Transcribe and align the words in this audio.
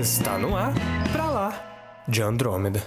Está 0.00 0.38
no 0.38 0.56
ar, 0.56 0.72
pra 1.12 1.26
lá, 1.26 2.04
de 2.08 2.22
Andrômeda. 2.22 2.82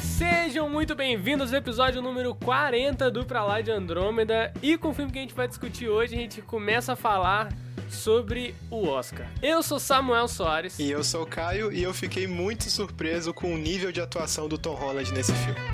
Sejam 0.00 0.70
muito 0.70 0.94
bem-vindos 0.94 1.52
ao 1.52 1.58
episódio 1.58 2.00
número 2.00 2.34
40 2.36 3.10
do 3.10 3.26
Pra 3.26 3.44
Lá 3.44 3.60
de 3.60 3.70
Andrômeda. 3.70 4.50
E 4.62 4.78
com 4.78 4.88
o 4.88 4.94
filme 4.94 5.12
que 5.12 5.18
a 5.18 5.20
gente 5.20 5.34
vai 5.34 5.46
discutir 5.46 5.90
hoje, 5.90 6.14
a 6.14 6.18
gente 6.18 6.40
começa 6.40 6.94
a 6.94 6.96
falar 6.96 7.52
sobre 7.90 8.54
o 8.70 8.88
Oscar. 8.88 9.26
Eu 9.42 9.62
sou 9.62 9.78
Samuel 9.78 10.26
Soares. 10.26 10.78
E 10.78 10.90
eu 10.90 11.04
sou 11.04 11.24
o 11.24 11.26
Caio 11.26 11.70
e 11.70 11.82
eu 11.82 11.92
fiquei 11.92 12.26
muito 12.26 12.70
surpreso 12.70 13.34
com 13.34 13.52
o 13.52 13.58
nível 13.58 13.92
de 13.92 14.00
atuação 14.00 14.48
do 14.48 14.56
Tom 14.56 14.74
Holland 14.74 15.12
nesse 15.12 15.34
filme. 15.34 15.73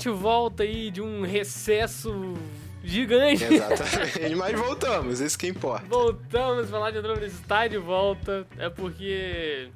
Gente 0.00 0.08
volta 0.08 0.62
aí 0.62 0.90
de 0.90 1.02
um 1.02 1.22
recesso 1.22 2.34
gigante. 2.82 3.44
Exatamente. 3.44 4.34
Mas 4.34 4.58
voltamos, 4.58 5.20
isso 5.20 5.38
que 5.38 5.46
importa. 5.46 5.86
Voltamos 5.86 6.70
lá 6.70 6.90
de 6.90 6.98
Andrômeda, 6.98 7.26
está 7.26 7.68
de 7.68 7.76
volta. 7.76 8.46
É 8.56 8.70
porque. 8.70 9.68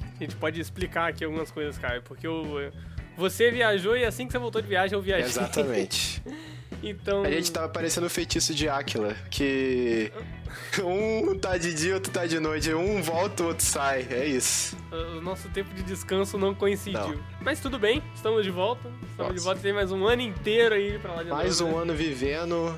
A 0.00 0.18
gente 0.18 0.34
pode 0.36 0.58
explicar 0.58 1.10
aqui 1.10 1.24
algumas 1.24 1.50
coisas, 1.50 1.76
Caio. 1.76 2.00
Porque 2.02 2.26
eu, 2.26 2.72
você 3.18 3.50
viajou 3.50 3.94
e 3.94 4.04
assim 4.04 4.26
que 4.26 4.32
você 4.32 4.38
voltou 4.38 4.62
de 4.62 4.68
viagem, 4.68 4.96
eu 4.96 5.02
viajei. 5.02 5.26
Exatamente. 5.26 6.22
então. 6.90 7.22
A 7.22 7.30
gente 7.30 7.50
tava 7.50 7.68
parecendo 7.68 8.06
o 8.06 8.10
feitiço 8.10 8.54
de 8.54 8.68
Áquila, 8.68 9.14
que 9.30 10.12
um 10.82 11.38
tá 11.38 11.56
de 11.58 11.74
dia, 11.74 11.94
outro 11.94 12.12
tá 12.12 12.26
de 12.26 12.38
noite. 12.38 12.72
Um 12.74 13.02
volta, 13.02 13.42
o 13.42 13.46
outro 13.48 13.64
sai. 13.64 14.06
É 14.10 14.24
isso. 14.26 14.76
O 15.16 15.20
nosso 15.20 15.48
tempo 15.48 15.72
de 15.74 15.82
descanso 15.82 16.38
não 16.38 16.54
coincidiu. 16.54 17.00
Não. 17.00 17.24
Mas 17.40 17.60
tudo 17.60 17.78
bem, 17.78 18.02
estamos 18.14 18.44
de 18.44 18.50
volta. 18.50 18.88
Estamos 18.88 19.18
Nossa. 19.18 19.34
de 19.34 19.40
volta, 19.40 19.60
tem 19.60 19.72
mais 19.72 19.90
um 19.92 20.06
ano 20.06 20.22
inteiro 20.22 20.74
aí 20.74 20.98
pra 20.98 21.12
lá 21.14 21.22
de 21.22 21.30
Mais 21.30 21.60
um 21.60 21.66
Andrômeda. 21.66 21.92
ano 21.92 21.98
vivendo 21.98 22.76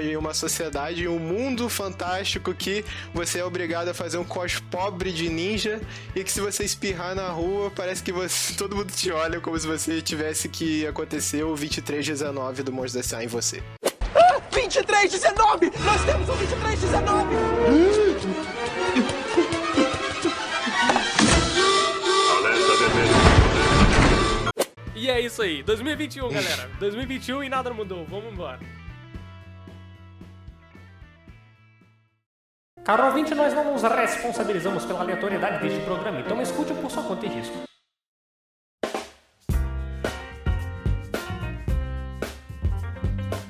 em 0.00 0.16
uma 0.16 0.34
sociedade, 0.34 1.08
um 1.08 1.18
mundo 1.18 1.68
fantástico 1.68 2.52
que 2.52 2.84
você 3.14 3.38
é 3.38 3.44
obrigado 3.44 3.88
a 3.88 3.94
fazer 3.94 4.18
um 4.18 4.24
cos 4.24 4.60
pobre 4.60 5.12
de 5.12 5.28
ninja 5.28 5.80
e 6.14 6.22
que 6.22 6.30
se 6.30 6.40
você 6.40 6.64
espirrar 6.64 7.14
na 7.14 7.28
rua, 7.28 7.70
parece 7.70 8.02
que 8.02 8.12
você, 8.12 8.54
todo 8.54 8.76
mundo 8.76 8.92
te 8.92 9.10
olha 9.10 9.40
como 9.40 9.58
se 9.58 9.66
você 9.66 10.02
tivesse 10.02 10.48
que 10.48 10.86
acontecer 10.86 11.42
o 11.42 11.54
2319 11.54 12.62
do 12.62 12.72
Monstro 12.72 13.00
S.A. 13.00 13.24
em 13.24 13.26
você. 13.26 13.62
2319! 14.50 15.72
Nós 15.84 16.04
temos 16.04 16.28
um 16.28 16.36
2319! 16.36 17.34
E 24.94 25.08
é 25.08 25.20
isso 25.20 25.42
aí, 25.42 25.62
2021, 25.62 26.28
galera. 26.28 26.70
2021 26.80 27.44
e 27.44 27.48
nada 27.48 27.72
mudou. 27.72 28.04
Vamos 28.04 28.32
embora. 28.32 28.58
Caro 32.88 33.04
ouvinte, 33.04 33.34
nós 33.34 33.52
não 33.52 33.70
nos 33.70 33.82
responsabilizamos 33.82 34.86
pela 34.86 35.00
aleatoriedade 35.00 35.62
deste 35.62 35.84
programa, 35.84 36.20
então 36.20 36.40
escute 36.40 36.72
por 36.72 36.90
sua 36.90 37.02
conta 37.02 37.26
e 37.26 37.28
risco. 37.28 37.54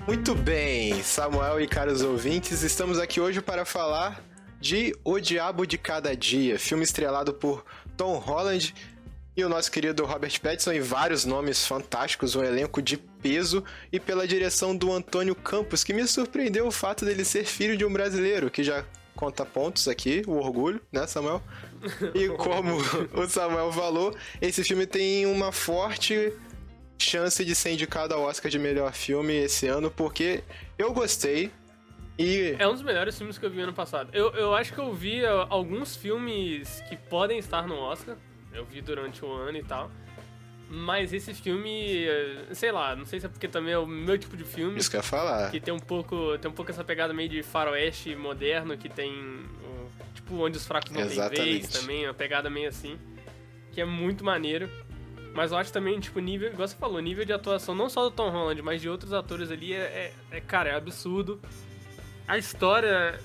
Muito 0.05 0.35
bem, 0.35 1.01
Samuel 1.05 1.61
e 1.61 1.69
caros 1.69 2.03
ouvintes, 2.03 2.65
estamos 2.65 2.99
aqui 2.99 3.21
hoje 3.21 3.41
para 3.41 3.65
falar 3.65 4.21
de 4.59 4.93
O 5.05 5.21
Diabo 5.21 5.65
de 5.65 5.79
Cada 5.79 6.17
Dia, 6.17 6.59
filme 6.59 6.83
estrelado 6.83 7.33
por 7.33 7.65
Tom 7.97 8.19
Holland 8.19 8.75
e 9.37 9.45
o 9.45 9.49
nosso 9.49 9.71
querido 9.71 10.05
Robert 10.05 10.41
Pattinson 10.41 10.73
e 10.73 10.81
vários 10.81 11.25
nomes 11.25 11.65
fantásticos, 11.65 12.35
um 12.35 12.43
elenco 12.43 12.83
de 12.83 12.97
peso 12.97 13.63
e 13.93 14.01
pela 14.01 14.27
direção 14.27 14.77
do 14.77 14.93
Antônio 14.93 15.37
Campos, 15.37 15.85
que 15.85 15.95
me 15.95 16.05
surpreendeu 16.09 16.67
o 16.67 16.73
fato 16.73 17.05
dele 17.05 17.25
ser 17.25 17.45
filho 17.45 17.77
de 17.77 17.85
um 17.85 17.93
brasileiro, 17.93 18.51
que 18.51 18.65
já 18.65 18.85
conta 19.19 19.45
pontos 19.45 19.89
aqui, 19.89 20.23
o 20.29 20.37
orgulho, 20.37 20.81
né, 20.93 21.05
Samuel? 21.09 21.43
E 22.15 22.29
como 22.39 22.77
o 22.77 23.29
Samuel 23.29 23.73
falou, 23.73 24.17
esse 24.41 24.63
filme 24.63 24.87
tem 24.87 25.27
uma 25.27 25.51
forte 25.51 26.33
chance 26.97 27.45
de 27.45 27.53
ser 27.53 27.73
indicado 27.73 28.15
ao 28.15 28.23
Oscar 28.23 28.49
de 28.49 28.61
melhor 28.61 28.93
filme 28.93 29.35
esse 29.35 29.67
ano, 29.67 29.91
porque 29.91 30.45
eu 30.79 30.93
gostei. 30.93 31.51
E 32.17 32.55
É 32.61 32.69
um 32.69 32.73
dos 32.73 32.83
melhores 32.83 33.19
filmes 33.19 33.37
que 33.37 33.45
eu 33.45 33.51
vi 33.51 33.61
ano 33.61 33.73
passado. 33.73 34.11
Eu, 34.13 34.31
eu 34.35 34.55
acho 34.55 34.73
que 34.73 34.79
eu 34.79 34.95
vi 34.95 35.25
uh, 35.25 35.47
alguns 35.51 35.97
filmes 35.97 36.81
que 36.89 36.97
podem 36.97 37.41
estar 37.41 37.67
no 37.67 37.75
Oscar. 37.75 38.17
Eu 38.53 38.65
vi 38.65 38.81
durante 38.81 39.25
o 39.25 39.33
ano 39.33 39.59
e 39.59 39.65
tal. 39.65 39.91
Mas 40.71 41.13
esse 41.15 41.33
filme, 41.33 42.07
uh, 42.07 42.55
sei 42.55 42.71
lá, 42.71 42.95
não 42.95 43.07
sei 43.07 43.19
se 43.21 43.27
é 43.27 43.29
porque 43.29 43.49
também 43.49 43.73
é 43.73 43.79
o 43.79 43.87
meu 43.87 44.19
tipo 44.19 44.37
de 44.37 44.45
filme. 44.45 44.79
isso 44.79 44.91
que 44.91 44.97
eu 44.97 45.01
ia 45.01 45.03
falar. 45.03 45.51
Que 45.51 45.59
tem 45.61 45.73
um 45.73 45.79
pouco, 45.79 46.37
tem 46.39 46.51
um 46.51 46.55
pouco 46.55 46.71
essa 46.71 46.85
pegada 46.85 47.15
meio 47.15 47.29
de 47.29 47.43
faroeste 47.43 48.15
moderno, 48.15 48.77
que 48.77 48.89
tem 48.89 49.11
o- 49.13 49.89
tipo 50.15 50.37
onde 50.37 50.59
os 50.59 50.67
fracos 50.67 50.91
não 50.91 51.01
têm 51.01 51.11
Exatamente. 51.13 51.43
vez 51.61 51.69
também, 51.69 52.05
uma 52.07 52.13
pegada 52.13 52.51
meio 52.51 52.69
assim, 52.69 52.99
que 53.73 53.81
é 53.81 53.85
muito 53.87 54.23
maneiro. 54.23 54.69
Mas 55.35 55.53
eu 55.53 55.59
acho 55.59 55.73
também, 55.73 55.99
tipo, 56.01 56.19
nível, 56.21 56.51
igual 56.51 56.67
você 56.69 56.77
falou, 56.77 57.01
nível 57.01 57.25
de 57.25 57.33
atuação 57.33 57.75
não 57.75 57.89
só 57.89 58.03
do 58.05 58.11
Tom 58.11 58.29
Holland, 58.31 58.61
mas 58.61 58.81
de 58.83 58.89
outros 58.91 59.13
atores 59.13 59.51
ali 59.51 59.73
é, 59.73 60.13
é- 60.31 60.37
é, 60.37 60.41
cara, 60.41 60.71
é 60.71 60.75
absurdo. 60.75 61.41
A 62.27 62.37
história, 62.37 63.19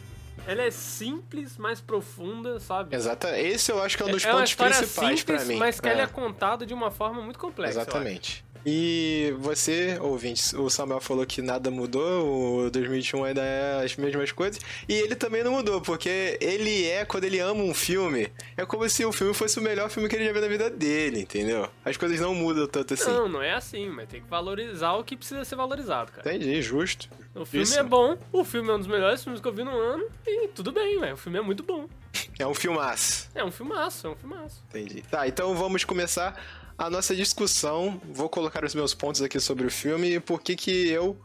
ela 0.46 0.64
é 0.64 0.72
simples, 0.72 1.58
mas 1.58 1.80
profunda, 1.80 2.60
sabe? 2.60 2.96
Exata. 2.96 3.40
Esse 3.40 3.72
eu 3.72 3.82
acho 3.82 3.98
que 3.98 4.04
é 4.04 4.06
um 4.06 4.12
dos 4.12 4.26
é 4.26 4.32
pontos 4.32 4.54
principais 4.56 5.24
pra 5.24 5.46
mim. 5.46 5.56
mas 5.58 5.80
que 5.80 5.88
É, 5.88 5.92
ela 5.92 6.02
é 6.02 6.08
contada 6.08 6.66
de 6.66 6.74
uma 6.74 6.92
forma 6.92 7.22
muito 7.22 7.40
complexa. 7.40 7.82
Exatamente. 7.82 8.44
E 8.66 9.34
você, 9.40 9.98
ouvintes, 10.02 10.54
o 10.54 10.70
Samuel 10.70 11.02
falou 11.02 11.26
que 11.26 11.42
nada 11.42 11.70
mudou, 11.70 12.66
o 12.66 12.70
2021 12.72 13.24
ainda 13.26 13.42
é 13.42 13.84
as 13.84 13.96
mesmas 13.96 14.32
coisas, 14.32 14.62
e 14.88 14.94
ele 14.94 15.16
também 15.16 15.44
não 15.44 15.52
mudou, 15.52 15.82
porque 15.82 16.38
ele 16.40 16.86
é, 16.86 17.04
quando 17.04 17.26
ele 17.26 17.40
ama 17.40 17.62
um 17.62 17.74
filme, 17.74 18.32
é 18.56 18.66
como 18.66 18.88
se 18.88 19.04
o 19.04 19.12
filme 19.12 19.34
fosse 19.34 19.60
o 19.60 19.62
melhor 19.62 19.90
filme 19.90 20.08
que 20.08 20.16
ele 20.16 20.26
já 20.26 20.32
viu 20.32 20.42
na 20.42 20.48
vida 20.48 20.70
dele, 20.70 21.22
entendeu? 21.22 21.70
As 21.84 21.98
coisas 21.98 22.20
não 22.20 22.34
mudam 22.34 22.68
tanto 22.68 22.94
assim. 22.94 23.10
Não, 23.10 23.28
não 23.28 23.42
é 23.42 23.54
assim, 23.54 23.90
mas 23.90 24.08
tem 24.08 24.22
que 24.22 24.30
valorizar 24.30 24.94
o 24.94 25.04
que 25.04 25.18
precisa 25.18 25.44
ser 25.44 25.56
valorizado, 25.56 26.12
cara. 26.12 26.36
Entendi, 26.36 26.62
justo. 26.62 27.10
O 27.36 27.46
filme 27.46 27.64
Isso. 27.64 27.80
é 27.80 27.84
bom, 27.84 28.18
o 28.32 28.44
filme 28.46 28.70
é 28.70 28.74
um 28.74 28.80
dos 28.80 28.88
melhores 28.88 29.24
filmes 29.24 29.42
que 29.42 29.48
eu 29.48 29.54
vi 29.54 29.64
no 29.64 29.76
ano, 29.76 30.06
e 30.26 30.48
tudo 30.50 30.72
bem, 30.72 31.00
velho. 31.00 31.16
O 31.16 31.18
filme 31.18 31.38
é 31.38 31.42
muito 31.42 31.64
bom. 31.64 31.88
É 32.40 32.48
um 32.48 32.54
filmaço. 32.54 33.30
É 33.36 33.44
um 33.44 33.52
filmaço, 33.52 34.08
é 34.08 34.10
um 34.10 34.16
filmaço. 34.16 34.64
Entendi. 34.70 35.04
Tá, 35.04 35.28
então 35.28 35.56
vamos 35.56 35.84
começar 35.84 36.63
a 36.78 36.90
nossa 36.90 37.16
discussão. 37.16 38.02
Vou 38.12 38.30
colocar 38.30 38.64
os 38.64 38.76
meus 38.76 38.94
pontos 38.94 39.22
aqui 39.22 39.40
sobre 39.40 39.66
o 39.66 39.72
filme 39.72 40.16
e 40.16 40.20
por 40.20 40.42
que 40.42 40.56
que 40.56 40.88
eu 40.90 41.18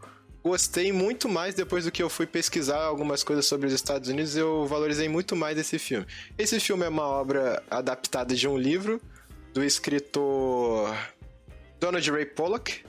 gostei 0.43 0.93
muito 0.93 1.29
mais 1.29 1.55
depois 1.55 1.85
do 1.85 1.91
que 1.91 2.03
eu 2.03 2.09
fui 2.09 2.27
pesquisar 2.27 2.83
algumas 2.83 3.23
coisas 3.23 3.47
sobre 3.47 3.67
os 3.67 3.73
Estados 3.73 4.09
Unidos, 4.09 4.37
eu 4.37 4.67
valorizei 4.67 5.09
muito 5.09 5.37
mais 5.37 5.59
esse 5.59 5.79
filme. 5.79 6.07
Esse 6.39 6.59
filme 6.61 6.85
é 6.85 6.89
uma 6.89 7.07
obra 7.07 7.63
adaptada 7.71 8.35
de 8.35 8.49
um 8.49 8.57
livro 8.57 9.01
do 9.53 9.63
escritor 9.63 10.95
Donald 11.81 12.11
Ray 12.11 12.27
Pollock. 12.27 12.83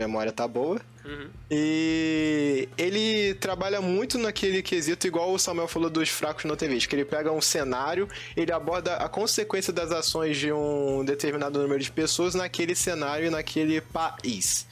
Memória 0.00 0.32
tá 0.32 0.48
boa. 0.48 0.80
Uhum. 1.04 1.28
E 1.50 2.66
ele 2.78 3.34
trabalha 3.34 3.82
muito 3.82 4.16
naquele 4.16 4.62
quesito, 4.62 5.06
igual 5.06 5.30
o 5.30 5.38
Samuel 5.38 5.68
falou 5.68 5.90
dos 5.90 6.08
fracos 6.08 6.44
não 6.44 6.56
tem 6.56 6.70
vez, 6.70 6.86
que 6.86 6.94
ele 6.94 7.04
pega 7.04 7.30
um 7.30 7.40
cenário, 7.40 8.08
ele 8.34 8.50
aborda 8.50 8.96
a 8.96 9.08
consequência 9.10 9.72
das 9.72 9.92
ações 9.92 10.38
de 10.38 10.50
um 10.50 11.04
determinado 11.04 11.60
número 11.60 11.82
de 11.82 11.92
pessoas 11.92 12.34
naquele 12.34 12.74
cenário 12.74 13.26
e 13.26 13.30
naquele 13.30 13.80
país. 13.82 14.66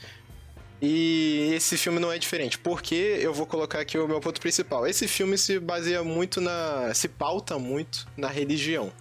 E 0.81 1.51
esse 1.53 1.77
filme 1.77 1.99
não 1.99 2.11
é 2.11 2.17
diferente, 2.17 2.57
porque 2.57 3.19
eu 3.21 3.33
vou 3.33 3.45
colocar 3.45 3.81
aqui 3.81 3.97
o 3.97 4.07
meu 4.07 4.19
ponto 4.19 4.39
principal. 4.41 4.87
Esse 4.87 5.07
filme 5.07 5.37
se 5.37 5.59
baseia 5.59 6.03
muito 6.03 6.39
na. 6.39 6.93
se 6.93 7.07
pauta 7.07 7.59
muito 7.59 8.07
na 8.15 8.29
religião. 8.29 8.91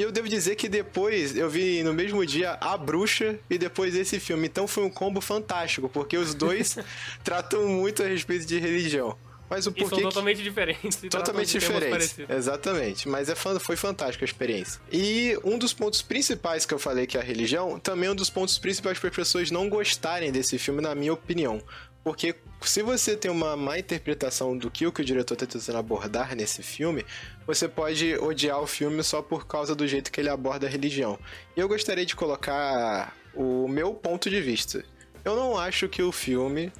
E 0.00 0.02
eu 0.02 0.10
devo 0.10 0.30
dizer 0.30 0.56
que 0.56 0.66
depois 0.66 1.36
eu 1.36 1.50
vi 1.50 1.82
no 1.82 1.92
mesmo 1.92 2.24
dia 2.24 2.56
A 2.58 2.74
Bruxa 2.78 3.38
e 3.50 3.58
depois 3.58 3.94
esse 3.94 4.18
filme. 4.18 4.46
Então 4.48 4.66
foi 4.66 4.82
um 4.82 4.88
combo 4.88 5.20
fantástico, 5.20 5.90
porque 5.90 6.16
os 6.16 6.34
dois 6.34 6.78
tratam 7.22 7.68
muito 7.68 8.02
a 8.02 8.06
respeito 8.06 8.46
de 8.46 8.58
religião. 8.58 9.14
Mas 9.50 9.66
o 9.66 9.70
E 9.70 9.72
são 9.74 9.88
porquê. 9.90 9.96
que- 9.96 10.02
totalmente 10.02 10.42
diferentes. 10.42 10.96
Totalmente 11.10 11.48
de 11.48 11.58
temas 11.58 11.74
diferente. 11.82 11.90
parecidos. 11.90 12.34
Exatamente. 12.34 13.08
Mas 13.10 13.28
é 13.28 13.34
foi 13.34 13.76
fantástica 13.76 14.24
a 14.24 14.26
experiência. 14.26 14.80
E 14.90 15.38
um 15.44 15.58
dos 15.58 15.74
pontos 15.74 16.00
principais 16.00 16.64
que 16.64 16.72
eu 16.72 16.78
falei 16.78 17.06
que 17.06 17.18
é 17.18 17.20
a 17.20 17.22
religião, 17.22 17.78
também 17.78 18.08
é 18.08 18.12
um 18.12 18.14
dos 18.14 18.30
pontos 18.30 18.58
principais 18.58 18.98
para 18.98 19.10
as 19.10 19.14
pessoas 19.16 19.50
não 19.50 19.68
gostarem 19.68 20.32
desse 20.32 20.56
filme, 20.56 20.80
na 20.80 20.94
minha 20.94 21.12
opinião. 21.12 21.62
Porque 22.02 22.34
se 22.62 22.82
você 22.82 23.14
tem 23.16 23.30
uma 23.30 23.56
má 23.56 23.78
interpretação 23.78 24.56
do 24.56 24.70
que 24.70 24.86
o, 24.86 24.92
que 24.92 25.02
o 25.02 25.04
diretor 25.04 25.34
está 25.34 25.46
tentando 25.46 25.76
abordar 25.78 26.34
nesse 26.34 26.62
filme, 26.62 27.04
você 27.46 27.68
pode 27.68 28.16
odiar 28.16 28.60
o 28.60 28.66
filme 28.66 29.02
só 29.02 29.20
por 29.20 29.46
causa 29.46 29.74
do 29.74 29.86
jeito 29.86 30.10
que 30.10 30.20
ele 30.20 30.28
aborda 30.30 30.66
a 30.66 30.70
religião. 30.70 31.18
E 31.56 31.60
eu 31.60 31.68
gostaria 31.68 32.06
de 32.06 32.16
colocar 32.16 33.14
o 33.34 33.68
meu 33.68 33.92
ponto 33.94 34.30
de 34.30 34.40
vista. 34.40 34.82
Eu 35.24 35.36
não 35.36 35.58
acho 35.58 35.88
que 35.88 36.02
o 36.02 36.10
filme 36.10 36.72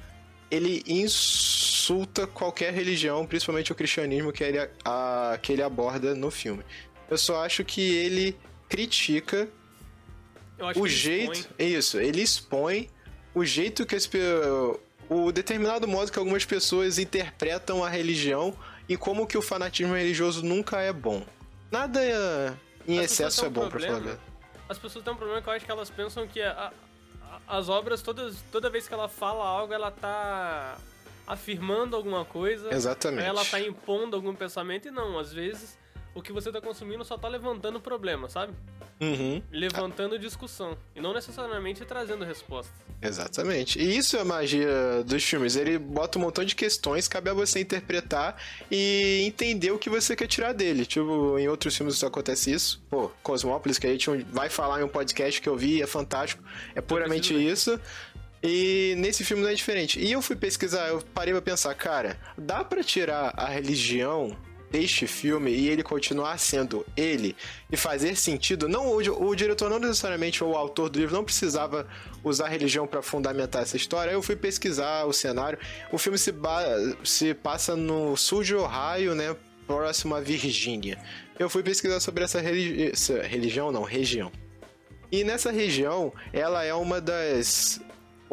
ele 0.49 0.83
insulta 0.87 2.25
qualquer 2.27 2.73
religião, 2.73 3.25
principalmente 3.25 3.71
o 3.71 3.75
cristianismo 3.75 4.33
que 4.33 4.43
ele, 4.43 4.57
a, 4.83 5.37
que 5.41 5.53
ele 5.53 5.61
aborda 5.63 6.13
no 6.15 6.29
filme. 6.31 6.63
Eu 7.09 7.17
só 7.17 7.45
acho 7.45 7.63
que 7.63 7.81
ele 7.95 8.35
critica 8.67 9.47
o 10.81 10.87
jeito. 10.87 11.31
expõe- 11.33 11.67
Isso, 11.67 11.99
ele 11.99 12.21
expõe 12.21 12.89
o 13.33 13.45
jeito 13.45 13.85
que 13.85 13.95
as 13.95 14.09
o 15.13 15.29
determinado 15.29 15.85
modo 15.89 16.09
que 16.09 16.17
algumas 16.17 16.45
pessoas 16.45 16.97
interpretam 16.97 17.83
a 17.83 17.89
religião 17.89 18.55
e 18.87 18.95
como 18.95 19.27
que 19.27 19.37
o 19.37 19.41
fanatismo 19.41 19.93
religioso 19.93 20.41
nunca 20.41 20.79
é 20.79 20.93
bom. 20.93 21.21
Nada 21.69 22.57
em 22.87 22.97
As 22.97 23.05
excesso 23.11 23.43
é 23.43 23.47
um 23.49 23.51
bom, 23.51 23.67
pra 23.69 23.77
falar 23.77 23.91
problema. 23.99 24.19
As 24.69 24.77
pessoas 24.77 25.03
têm 25.03 25.11
um 25.13 25.17
problema 25.17 25.41
que 25.41 25.49
eu 25.49 25.53
acho 25.53 25.65
que 25.65 25.71
elas 25.71 25.89
pensam 25.89 26.25
que 26.25 26.41
a- 26.41 26.71
a- 27.21 27.57
as 27.57 27.67
obras, 27.67 28.01
todas, 28.01 28.41
toda 28.53 28.69
vez 28.69 28.87
que 28.87 28.93
ela 28.93 29.09
fala 29.09 29.43
algo, 29.45 29.73
ela 29.73 29.91
tá 29.91 30.77
afirmando 31.27 31.93
alguma 31.97 32.23
coisa. 32.23 32.73
Exatamente. 32.73 33.27
Ela 33.27 33.43
tá 33.43 33.59
impondo 33.59 34.15
algum 34.15 34.33
pensamento 34.33 34.87
e 34.87 34.91
não, 34.91 35.19
às 35.19 35.33
vezes 35.33 35.77
o 36.15 36.21
que 36.21 36.31
você 36.31 36.53
tá 36.53 36.61
consumindo 36.61 37.03
só 37.03 37.17
tá 37.17 37.27
levantando 37.27 37.81
problema, 37.81 38.29
sabe? 38.29 38.53
Uhum, 39.01 39.41
Levantando 39.51 40.19
discussão. 40.19 40.77
E 40.95 41.01
não 41.01 41.11
necessariamente 41.13 41.83
trazendo 41.85 42.23
respostas. 42.23 42.71
exatamente. 43.01 43.79
E 43.79 43.97
isso 43.97 44.15
é 44.15 44.21
a 44.21 44.25
magia 44.25 45.03
dos 45.03 45.23
filmes. 45.23 45.55
Ele 45.55 45.79
bota 45.79 46.19
um 46.19 46.21
montão 46.21 46.45
de 46.45 46.55
questões, 46.55 47.07
cabe 47.07 47.29
a 47.29 47.33
você 47.33 47.59
interpretar 47.59 48.35
e 48.69 49.23
entender 49.25 49.71
o 49.71 49.79
que 49.79 49.89
você 49.89 50.15
quer 50.15 50.27
tirar 50.27 50.53
dele. 50.53 50.85
Tipo, 50.85 51.37
em 51.39 51.47
outros 51.47 51.75
filmes 51.75 51.95
isso 51.95 52.05
acontece 52.05 52.51
isso. 52.51 52.79
Pô, 52.91 53.09
Cosmópolis, 53.23 53.79
que 53.79 53.87
a 53.87 53.91
gente 53.91 54.07
vai 54.31 54.49
falar 54.49 54.81
em 54.81 54.83
um 54.83 54.87
podcast 54.87 55.41
que 55.41 55.49
eu 55.49 55.57
vi, 55.57 55.81
é 55.81 55.87
fantástico. 55.87 56.43
É 56.75 56.81
puramente 56.81 57.33
isso. 57.33 57.79
E 58.43 58.93
nesse 58.97 59.23
filme 59.23 59.41
não 59.43 59.49
é 59.49 59.53
diferente. 59.53 59.99
E 59.99 60.11
eu 60.11 60.21
fui 60.21 60.35
pesquisar, 60.35 60.87
eu 60.89 61.01
parei 61.13 61.33
pra 61.33 61.41
pensar, 61.41 61.73
cara, 61.75 62.19
dá 62.37 62.63
pra 62.63 62.83
tirar 62.83 63.33
a 63.35 63.47
religião 63.47 64.35
deste 64.71 65.05
filme 65.05 65.51
e 65.51 65.67
ele 65.69 65.83
continuar 65.83 66.37
sendo 66.39 66.85
ele 66.95 67.35
e 67.69 67.75
fazer 67.75 68.15
sentido? 68.15 68.69
Não, 68.69 68.87
o, 68.87 69.27
o 69.27 69.35
diretor 69.35 69.69
não 69.69 69.79
necessariamente 69.79 70.43
ou 70.43 70.51
o 70.51 70.55
autor 70.55 70.89
do 70.89 70.97
livro 70.97 71.13
não 71.13 71.23
precisava 71.23 71.85
usar 72.23 72.47
religião 72.47 72.87
pra 72.87 73.01
fundamentar 73.01 73.61
essa 73.61 73.75
história. 73.75 74.11
Eu 74.11 74.21
fui 74.21 74.35
pesquisar 74.35 75.05
o 75.05 75.13
cenário. 75.13 75.59
O 75.91 75.97
filme 75.97 76.17
se, 76.17 76.33
se 77.03 77.33
passa 77.33 77.75
no 77.75 78.15
sul 78.15 78.43
de 78.43 78.55
Ohio, 78.55 79.13
né? 79.13 79.35
Próximo 79.67 80.15
à 80.15 80.21
Virgínia. 80.21 80.97
Eu 81.37 81.49
fui 81.49 81.63
pesquisar 81.63 81.99
sobre 81.99 82.23
essa, 82.23 82.39
essa 82.39 83.21
religião, 83.21 83.71
não, 83.71 83.83
região. 83.83 84.31
E 85.11 85.23
nessa 85.23 85.51
região, 85.51 86.13
ela 86.31 86.63
é 86.63 86.73
uma 86.73 87.01
das. 87.01 87.81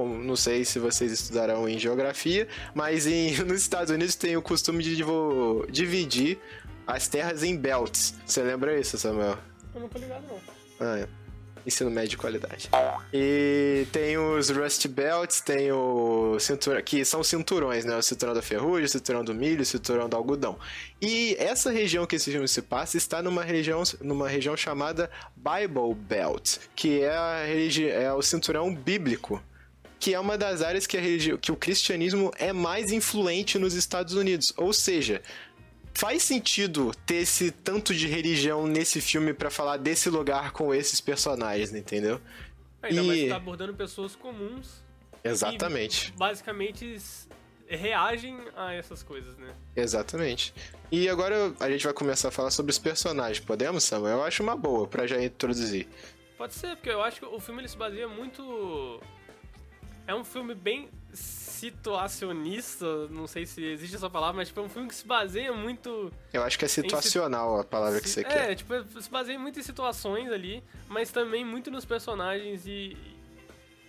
Não 0.06 0.36
sei 0.36 0.64
se 0.64 0.78
vocês 0.78 1.10
estudarão 1.10 1.68
em 1.68 1.78
geografia, 1.78 2.46
mas 2.74 3.06
em- 3.06 3.36
nos 3.44 3.60
Estados 3.60 3.90
Unidos 3.90 4.14
tem 4.14 4.36
o 4.36 4.42
costume 4.42 4.82
de 4.82 4.96
dividir 5.70 6.38
as 6.86 7.08
terras 7.08 7.42
em 7.42 7.56
belts. 7.56 8.14
Você 8.24 8.42
lembra 8.42 8.78
isso, 8.78 8.96
Samuel? 8.96 9.36
Eu 9.74 9.80
não 9.80 9.88
tô 9.88 9.98
ligado, 9.98 10.24
não. 10.26 10.40
Ah, 10.80 10.98
é. 10.98 11.08
Ensino 11.66 11.90
médio 11.90 12.10
de 12.10 12.16
qualidade. 12.16 12.70
E 13.12 13.86
tem 13.92 14.16
os 14.16 14.48
Rust 14.48 14.86
Belts, 14.88 15.42
tem 15.42 15.70
o 15.70 16.38
cinturão, 16.40 16.80
que 16.80 17.04
são 17.04 17.22
cinturões, 17.22 17.84
né? 17.84 17.94
O 17.96 18.02
cinturão 18.02 18.32
da 18.32 18.40
ferrugem, 18.40 18.86
o 18.86 18.88
cinturão 18.88 19.22
do 19.22 19.34
milho, 19.34 19.60
o 19.60 19.64
cinturão 19.66 20.08
do 20.08 20.16
algodão. 20.16 20.56
E 21.02 21.36
essa 21.38 21.70
região 21.70 22.06
que 22.06 22.16
esse 22.16 22.30
filme 22.30 22.48
se 22.48 22.62
passa 22.62 22.96
está 22.96 23.20
numa 23.20 23.42
região, 23.42 23.82
numa 24.00 24.28
região 24.28 24.56
chamada 24.56 25.10
Bible 25.36 25.94
Belt, 25.94 26.56
que 26.74 27.02
é, 27.02 27.14
a 27.14 27.40
é 27.92 28.12
o 28.14 28.22
cinturão 28.22 28.74
bíblico 28.74 29.42
que 30.00 30.14
é 30.14 30.20
uma 30.20 30.38
das 30.38 30.62
áreas 30.62 30.86
que, 30.86 30.96
a 30.96 31.00
religi- 31.00 31.36
que 31.38 31.50
o 31.52 31.56
cristianismo 31.56 32.30
é 32.38 32.52
mais 32.52 32.92
influente 32.92 33.58
nos 33.58 33.74
Estados 33.74 34.14
Unidos. 34.14 34.52
Ou 34.56 34.72
seja, 34.72 35.20
faz 35.94 36.22
sentido 36.22 36.92
ter 37.04 37.16
esse 37.16 37.50
tanto 37.50 37.92
de 37.94 38.06
religião 38.06 38.66
nesse 38.66 39.00
filme 39.00 39.34
pra 39.34 39.50
falar 39.50 39.76
desse 39.76 40.08
lugar 40.08 40.52
com 40.52 40.72
esses 40.72 41.00
personagens, 41.00 41.74
entendeu? 41.74 42.20
Ainda 42.82 43.02
mais 43.02 43.18
E- 43.18 43.22
que 43.24 43.28
tá 43.30 43.36
abordando 43.36 43.74
pessoas 43.74 44.14
comuns 44.14 44.84
Exatamente. 45.24 46.12
que 46.12 46.18
basicamente 46.18 47.00
reagem 47.66 48.38
a 48.56 48.72
essas 48.72 49.02
coisas, 49.02 49.36
né? 49.36 49.52
Exatamente. 49.76 50.54
E 50.90 51.08
agora 51.08 51.52
a 51.60 51.68
gente 51.70 51.84
vai 51.84 51.92
começar 51.92 52.28
a 52.28 52.30
falar 52.30 52.50
sobre 52.50 52.70
os 52.70 52.78
personagens. 52.78 53.40
Podemos, 53.44 53.84
Samuel? 53.84 54.18
Eu 54.18 54.24
acho 54.24 54.42
uma 54.42 54.56
boa 54.56 54.86
pra 54.86 55.06
já 55.06 55.22
introduzir. 55.22 55.86
Pode 56.38 56.54
ser, 56.54 56.76
porque 56.76 56.88
eu 56.88 57.02
acho 57.02 57.18
que 57.18 57.26
o 57.26 57.40
filme 57.40 57.60
ele 57.60 57.68
se 57.68 57.76
baseia 57.76 58.06
muito. 58.08 59.00
É 60.08 60.14
um 60.14 60.24
filme 60.24 60.54
bem 60.54 60.88
situacionista, 61.12 62.86
não 63.08 63.26
sei 63.26 63.44
se 63.44 63.62
existe 63.64 63.96
essa 63.96 64.08
palavra, 64.08 64.36
mas 64.36 64.48
tipo, 64.48 64.60
é 64.60 64.62
um 64.62 64.68
filme 64.68 64.88
que 64.88 64.94
se 64.94 65.06
baseia 65.06 65.52
muito. 65.52 66.10
Eu 66.32 66.42
acho 66.42 66.58
que 66.58 66.64
é 66.64 66.68
situacional 66.68 67.60
a 67.60 67.64
palavra 67.64 68.00
que 68.00 68.08
você 68.08 68.20
é, 68.20 68.24
quer. 68.24 68.54
tipo, 68.54 68.72
se 69.00 69.10
baseia 69.10 69.38
muito 69.38 69.58
em 69.60 69.62
situações 69.62 70.30
ali, 70.32 70.62
mas 70.88 71.10
também 71.10 71.44
muito 71.44 71.70
nos 71.70 71.84
personagens 71.84 72.66
e. 72.66 72.96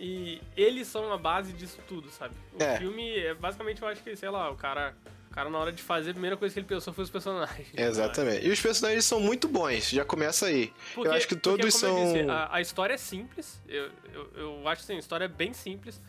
E 0.02 0.40
eles 0.56 0.86
são 0.88 1.12
a 1.12 1.18
base 1.18 1.52
disso 1.52 1.78
tudo, 1.86 2.08
sabe? 2.10 2.34
O 2.58 2.62
É. 2.62 2.78
filme 2.78 3.18
é 3.18 3.34
basicamente, 3.34 3.82
eu 3.82 3.88
acho 3.88 4.02
que, 4.02 4.16
sei 4.16 4.30
lá, 4.30 4.50
o 4.50 4.56
cara. 4.56 4.94
O 5.30 5.32
cara, 5.32 5.48
na 5.48 5.58
hora 5.58 5.70
de 5.70 5.80
fazer, 5.80 6.10
a 6.10 6.12
primeira 6.14 6.36
coisa 6.36 6.52
que 6.52 6.58
ele 6.58 6.66
pensou 6.66 6.92
foi 6.92 7.04
os 7.04 7.10
personagens. 7.10 7.68
Exatamente. 7.76 8.44
E 8.44 8.50
os 8.50 8.60
personagens 8.60 9.04
são 9.04 9.20
muito 9.20 9.46
bons, 9.46 9.88
já 9.90 10.04
começa 10.04 10.46
aí. 10.46 10.72
Porque- 10.92 11.06
eu 11.08 11.12
acho 11.12 11.28
que 11.28 11.36
porque, 11.36 11.50
todos 11.62 11.80
como 11.80 11.94
são. 11.94 12.12
disse, 12.14 12.28
a, 12.28 12.48
a 12.56 12.60
história 12.60 12.94
é 12.94 12.96
simples, 12.96 13.60
eu, 13.68 13.90
eu, 14.12 14.30
eu 14.34 14.68
acho 14.68 14.82
assim, 14.82 14.96
a 14.96 14.98
história 14.98 15.26
é 15.26 15.28
bem 15.28 15.52
simples, 15.52 16.00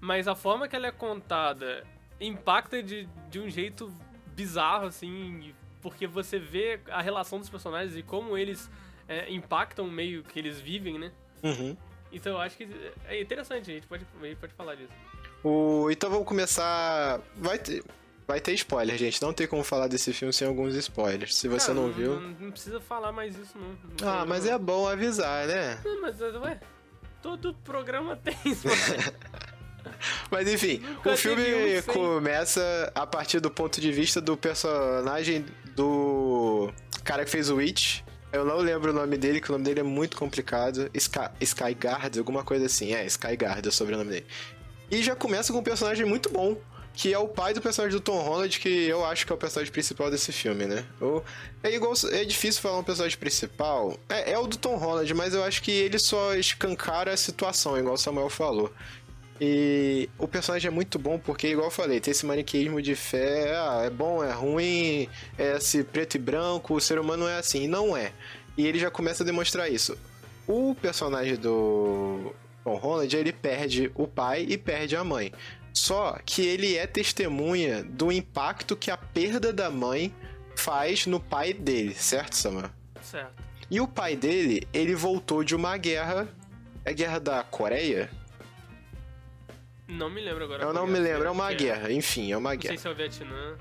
mas 0.00 0.28
a 0.28 0.34
forma 0.34 0.68
que 0.68 0.76
ela 0.76 0.86
é 0.86 0.92
contada 0.92 1.84
impacta 2.20 2.82
de, 2.82 3.08
de 3.30 3.38
um 3.40 3.48
jeito 3.48 3.92
bizarro, 4.34 4.86
assim, 4.86 5.54
porque 5.80 6.06
você 6.06 6.38
vê 6.38 6.80
a 6.90 7.00
relação 7.00 7.38
dos 7.38 7.48
personagens 7.48 7.96
e 7.96 8.02
como 8.02 8.36
eles 8.36 8.70
é, 9.08 9.30
impactam 9.32 9.86
o 9.86 9.90
meio 9.90 10.22
que 10.22 10.38
eles 10.38 10.60
vivem, 10.60 10.98
né? 10.98 11.12
Uhum. 11.42 11.76
Então 12.12 12.32
eu 12.32 12.40
acho 12.40 12.56
que 12.56 12.68
é 13.06 13.20
interessante, 13.20 13.70
a 13.70 13.74
gente 13.74 13.86
pode, 13.86 14.06
a 14.20 14.26
gente 14.26 14.38
pode 14.38 14.54
falar 14.54 14.74
disso. 14.74 14.92
O... 15.44 15.90
Então 15.90 16.10
vamos 16.10 16.26
começar. 16.26 17.20
Vai 17.36 17.58
ter. 17.58 17.84
Vai 18.26 18.40
ter 18.40 18.52
spoiler, 18.52 18.96
gente. 18.98 19.22
Não 19.22 19.32
tem 19.32 19.46
como 19.46 19.64
falar 19.64 19.88
desse 19.88 20.12
filme 20.12 20.32
sem 20.34 20.46
alguns 20.46 20.74
spoilers. 20.74 21.34
Se 21.34 21.48
você 21.48 21.68
Cara, 21.68 21.80
não 21.80 21.90
viu. 21.90 22.20
Não, 22.20 22.28
não 22.28 22.50
precisa 22.50 22.78
falar 22.78 23.10
mais 23.10 23.34
isso, 23.38 23.56
não. 23.56 23.68
Não 23.68 24.20
Ah, 24.20 24.26
mas 24.26 24.44
não. 24.44 24.52
é 24.52 24.58
bom 24.58 24.86
avisar, 24.86 25.46
né? 25.46 25.80
Não, 25.82 26.02
mas, 26.02 26.20
ué, 26.20 26.60
todo 27.22 27.54
programa 27.64 28.16
tem 28.16 28.36
spoiler. 28.44 29.14
Mas 30.30 30.48
enfim, 30.52 30.78
Nunca 30.78 31.12
o 31.12 31.16
filme 31.16 31.42
um 31.78 31.82
começa 31.92 32.92
a 32.94 33.06
partir 33.06 33.40
do 33.40 33.50
ponto 33.50 33.80
de 33.80 33.90
vista 33.92 34.20
do 34.20 34.36
personagem 34.36 35.44
do 35.76 36.70
cara 37.04 37.24
que 37.24 37.30
fez 37.30 37.50
o 37.50 37.56
Witch. 37.56 38.00
Eu 38.32 38.44
não 38.44 38.58
lembro 38.58 38.90
o 38.90 38.94
nome 38.94 39.16
dele, 39.16 39.40
que 39.40 39.48
o 39.48 39.52
nome 39.52 39.64
dele 39.64 39.80
é 39.80 39.82
muito 39.82 40.16
complicado. 40.16 40.90
Sky, 40.92 41.30
Skyguard, 41.40 42.18
alguma 42.18 42.44
coisa 42.44 42.66
assim. 42.66 42.92
É, 42.92 43.06
Skyguard 43.06 43.64
é 43.64 43.68
o 43.68 43.72
sobrenome 43.72 44.10
dele. 44.10 44.26
E 44.90 45.02
já 45.02 45.16
começa 45.16 45.52
com 45.52 45.60
um 45.60 45.62
personagem 45.62 46.04
muito 46.04 46.28
bom, 46.28 46.56
que 46.92 47.12
é 47.14 47.18
o 47.18 47.26
pai 47.28 47.54
do 47.54 47.62
personagem 47.62 47.96
do 47.96 48.02
Tom 48.02 48.20
Holland, 48.20 48.58
que 48.58 48.68
eu 48.68 49.04
acho 49.06 49.24
que 49.24 49.32
é 49.32 49.34
o 49.34 49.38
personagem 49.38 49.72
principal 49.72 50.10
desse 50.10 50.30
filme, 50.32 50.66
né? 50.66 50.84
O- 51.00 51.22
é 51.62 51.74
igual. 51.74 51.94
É 52.10 52.24
difícil 52.24 52.60
falar 52.60 52.78
um 52.78 52.82
personagem 52.84 53.16
principal. 53.18 53.98
É, 54.10 54.32
é 54.32 54.38
o 54.38 54.46
do 54.46 54.58
Tom 54.58 54.76
Holland, 54.76 55.12
mas 55.14 55.32
eu 55.32 55.42
acho 55.42 55.62
que 55.62 55.70
ele 55.70 55.98
só 55.98 56.34
escancara 56.34 57.12
a 57.12 57.16
situação, 57.16 57.78
igual 57.78 57.94
o 57.94 57.98
Samuel 57.98 58.28
falou. 58.28 58.70
E 59.40 60.08
o 60.18 60.26
personagem 60.26 60.68
é 60.68 60.70
muito 60.70 60.98
bom 60.98 61.18
porque, 61.18 61.48
igual 61.48 61.68
eu 61.68 61.70
falei, 61.70 62.00
tem 62.00 62.10
esse 62.10 62.26
maniqueísmo 62.26 62.82
de 62.82 62.94
fé, 62.94 63.54
ah, 63.56 63.82
é 63.84 63.90
bom, 63.90 64.22
é 64.22 64.32
ruim, 64.32 65.08
é 65.38 65.56
esse 65.56 65.84
preto 65.84 66.16
e 66.16 66.18
branco, 66.18 66.74
o 66.74 66.80
ser 66.80 66.98
humano 66.98 67.26
é 67.28 67.38
assim. 67.38 67.68
Não 67.68 67.96
é. 67.96 68.12
E 68.56 68.66
ele 68.66 68.78
já 68.78 68.90
começa 68.90 69.22
a 69.22 69.26
demonstrar 69.26 69.70
isso. 69.70 69.96
O 70.46 70.74
personagem 70.74 71.36
do 71.36 72.34
Tom 72.64 72.76
Holland, 72.76 73.16
ele 73.16 73.32
perde 73.32 73.90
o 73.94 74.08
pai 74.08 74.44
e 74.48 74.58
perde 74.58 74.96
a 74.96 75.04
mãe. 75.04 75.32
Só 75.72 76.18
que 76.24 76.42
ele 76.42 76.76
é 76.76 76.86
testemunha 76.86 77.84
do 77.84 78.10
impacto 78.10 78.76
que 78.76 78.90
a 78.90 78.96
perda 78.96 79.52
da 79.52 79.70
mãe 79.70 80.12
faz 80.56 81.06
no 81.06 81.20
pai 81.20 81.52
dele, 81.52 81.94
certo, 81.94 82.34
Samuel? 82.34 82.70
certo. 83.00 83.42
E 83.70 83.80
o 83.80 83.86
pai 83.86 84.16
dele, 84.16 84.66
ele 84.72 84.94
voltou 84.94 85.44
de 85.44 85.54
uma 85.54 85.76
guerra. 85.76 86.26
É 86.84 86.90
a 86.90 86.92
guerra 86.92 87.18
da 87.18 87.42
Coreia? 87.44 88.10
Não 89.88 90.10
me 90.10 90.20
lembro 90.20 90.44
agora. 90.44 90.62
Eu 90.62 90.68
não 90.68 90.82
qual 90.82 90.86
me 90.86 90.98
é, 90.98 91.02
lembro, 91.02 91.26
é 91.26 91.30
uma 91.30 91.52
guerra. 91.52 91.90
Enfim, 91.90 92.30
é 92.30 92.36
uma 92.36 92.54
Não 92.54 92.60
sei 92.60 92.70
guerra. 92.70 92.80
se 92.82 92.88
é 92.88 92.90
o 92.90 92.94
Vietnã. 92.94 93.56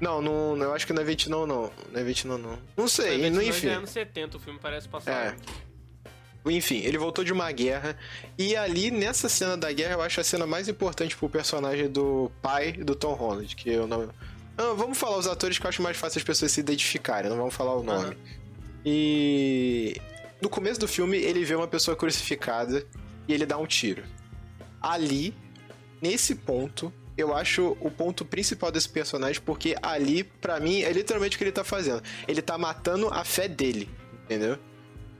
Não, 0.00 0.20
não, 0.20 0.56
eu 0.56 0.74
acho 0.74 0.86
que 0.86 0.92
não 0.92 1.02
é 1.02 1.04
Vietnã, 1.04 1.46
não. 1.46 1.70
Não 1.92 2.00
é 2.00 2.02
Vietnã, 2.02 2.36
não. 2.38 2.58
Não 2.76 2.88
sei, 2.88 3.18
Vietnã 3.18 3.30
não, 3.36 3.40
é 3.42 3.46
enfim. 3.46 3.68
anos 3.68 3.90
70, 3.90 4.36
o 4.36 4.40
filme 4.40 4.58
parece 4.60 4.88
passar. 4.88 5.12
É. 5.12 5.36
Enfim, 6.50 6.80
ele 6.80 6.98
voltou 6.98 7.22
de 7.22 7.32
uma 7.32 7.52
guerra. 7.52 7.96
E 8.36 8.56
ali, 8.56 8.90
nessa 8.90 9.28
cena 9.28 9.56
da 9.56 9.70
guerra, 9.70 9.94
eu 9.94 10.02
acho 10.02 10.20
a 10.20 10.24
cena 10.24 10.46
mais 10.46 10.68
importante 10.68 11.16
pro 11.16 11.28
personagem 11.28 11.88
do 11.88 12.32
pai 12.40 12.72
do 12.72 12.96
Tom 12.96 13.12
Holland, 13.12 13.54
que 13.54 13.70
eu 13.70 13.86
não. 13.86 14.08
Ah, 14.58 14.72
vamos 14.74 14.98
falar 14.98 15.18
os 15.18 15.26
atores 15.28 15.58
que 15.58 15.64
eu 15.64 15.68
acho 15.68 15.82
mais 15.82 15.96
fácil 15.96 16.18
as 16.18 16.24
pessoas 16.24 16.50
se 16.50 16.60
identificarem, 16.60 17.30
não 17.30 17.36
vamos 17.36 17.54
falar 17.54 17.76
o 17.76 17.82
nome. 17.82 18.06
Aham. 18.06 18.16
E. 18.84 19.96
No 20.40 20.48
começo 20.48 20.80
do 20.80 20.88
filme, 20.88 21.16
ele 21.16 21.44
vê 21.44 21.54
uma 21.54 21.68
pessoa 21.68 21.96
crucificada 21.96 22.84
e 23.28 23.32
ele 23.32 23.46
dá 23.46 23.56
um 23.56 23.66
tiro. 23.66 24.02
Ali, 24.82 25.34
nesse 26.00 26.34
ponto, 26.34 26.92
eu 27.16 27.34
acho 27.34 27.76
o 27.80 27.90
ponto 27.90 28.24
principal 28.24 28.70
desse 28.72 28.88
personagem, 28.88 29.40
porque 29.40 29.76
ali, 29.82 30.24
pra 30.24 30.58
mim, 30.58 30.82
é 30.82 30.92
literalmente 30.92 31.36
o 31.36 31.38
que 31.38 31.44
ele 31.44 31.52
tá 31.52 31.64
fazendo. 31.64 32.02
Ele 32.26 32.42
tá 32.42 32.58
matando 32.58 33.08
a 33.08 33.24
fé 33.24 33.46
dele, 33.48 33.88
entendeu? 34.24 34.58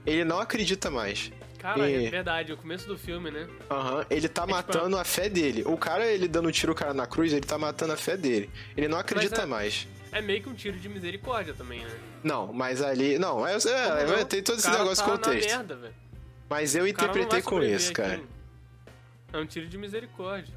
Ele 0.05 0.25
não 0.25 0.39
acredita 0.39 0.91
mais. 0.91 1.31
Cara, 1.59 1.89
E- 1.89 2.07
é 2.07 2.09
verdade, 2.09 2.51
o 2.51 2.57
começo 2.57 2.85
do 2.85 2.97
filme, 2.97 3.31
né? 3.31 3.47
Aham, 3.71 4.05
ele 4.09 4.27
tá 4.27 4.41
tipo, 4.41 4.53
matando 4.53 4.97
a 4.97 5.05
fé 5.05 5.29
dele. 5.29 5.63
O 5.65 5.77
cara, 5.77 6.05
ele 6.05 6.27
dando 6.27 6.49
um 6.49 6.51
tiro 6.51 6.73
o 6.73 6.75
cara 6.75 6.93
na 6.93 7.07
cruz, 7.07 7.31
ele 7.31 7.45
tá 7.45 7.57
matando 7.57 7.93
a 7.93 7.97
fé 7.97 8.17
dele. 8.17 8.49
Ele 8.75 8.89
não 8.89 8.97
acredita 8.97 9.43
é- 9.43 9.45
mais. 9.45 9.87
É 10.11 10.21
meio 10.21 10.43
que 10.43 10.49
um 10.49 10.53
tiro 10.53 10.77
de 10.77 10.87
misericórdia 10.89 11.53
também, 11.53 11.79
né? 11.79 11.89
Não, 12.23 12.51
mas 12.53 12.81
ali. 12.81 13.17
Não, 13.17 13.47
é, 13.47 13.53
é, 13.55 14.19
é, 14.21 14.25
tem 14.25 14.43
todo 14.43 14.59
esse 14.59 14.69
negócio 14.69 15.03
tá 15.03 15.11
contexto. 15.11 15.47
Merda. 15.49 15.93
Mas 16.49 16.75
eu 16.75 16.85
interpretei 16.85 17.41
com 17.41 17.63
isso, 17.63 17.91
cara. 17.93 18.09
aquilo. 18.13 18.27
É 19.33 19.37
um 19.37 19.45
tiro 19.45 19.67
de 19.67 19.77
misericórdia. 19.77 20.53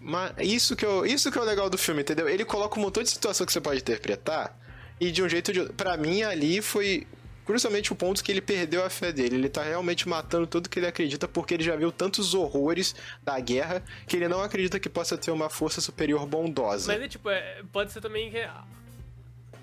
Mas 0.00 0.32
isso 0.40 0.74
que, 0.76 0.84
eu, 0.84 1.06
isso 1.06 1.30
que 1.30 1.38
é 1.38 1.40
o 1.40 1.44
legal 1.44 1.70
do 1.70 1.78
filme, 1.78 2.02
entendeu? 2.02 2.28
Ele 2.28 2.44
coloca 2.44 2.78
um 2.78 2.82
montão 2.82 3.02
de 3.02 3.08
situação 3.10 3.46
que 3.46 3.52
você 3.52 3.60
pode 3.60 3.80
interpretar 3.80 4.58
e 5.00 5.10
de 5.12 5.22
um 5.22 5.28
jeito 5.28 5.48
ou 5.48 5.52
de 5.54 5.60
outro. 5.60 5.74
Pra 5.74 5.96
mim, 5.96 6.22
ali 6.22 6.60
foi 6.60 7.06
crucialmente 7.46 7.92
o 7.92 7.96
ponto 7.96 8.22
que 8.22 8.30
ele 8.30 8.40
perdeu 8.40 8.84
a 8.84 8.90
fé 8.90 9.10
dele. 9.12 9.36
Ele 9.36 9.48
tá 9.48 9.62
realmente 9.62 10.08
matando 10.08 10.46
tudo 10.46 10.68
que 10.68 10.78
ele 10.80 10.86
acredita 10.86 11.26
porque 11.28 11.54
ele 11.54 11.62
já 11.64 11.76
viu 11.76 11.90
tantos 11.92 12.34
horrores 12.34 12.94
da 13.22 13.38
guerra 13.40 13.82
que 14.06 14.16
ele 14.16 14.28
não 14.28 14.42
acredita 14.42 14.78
que 14.80 14.88
possa 14.88 15.16
ter 15.16 15.30
uma 15.30 15.48
força 15.48 15.80
superior 15.80 16.26
bondosa. 16.26 16.92
Mas 16.92 17.02
é 17.02 17.08
tipo, 17.08 17.30
é, 17.30 17.62
pode 17.72 17.92
ser 17.92 18.00
também 18.00 18.30
que. 18.30 18.46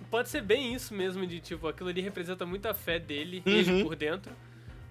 Pode 0.10 0.30
ser 0.30 0.42
bem 0.42 0.74
isso 0.74 0.94
mesmo, 0.94 1.28
de 1.28 1.40
tipo, 1.42 1.68
aquilo 1.68 1.90
ali 1.90 2.00
representa 2.00 2.46
muita 2.46 2.74
fé 2.74 2.98
dele, 3.00 3.44
Uhum. 3.46 3.54
ele 3.54 3.84
por 3.84 3.96
dentro. 3.96 4.32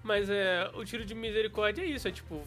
Mas 0.03 0.29
é, 0.29 0.69
o 0.75 0.85
tiro 0.85 1.03
de 1.03 1.15
misericórdia 1.15 1.81
é 1.81 1.85
isso, 1.85 2.07
é 2.07 2.11
tipo, 2.11 2.43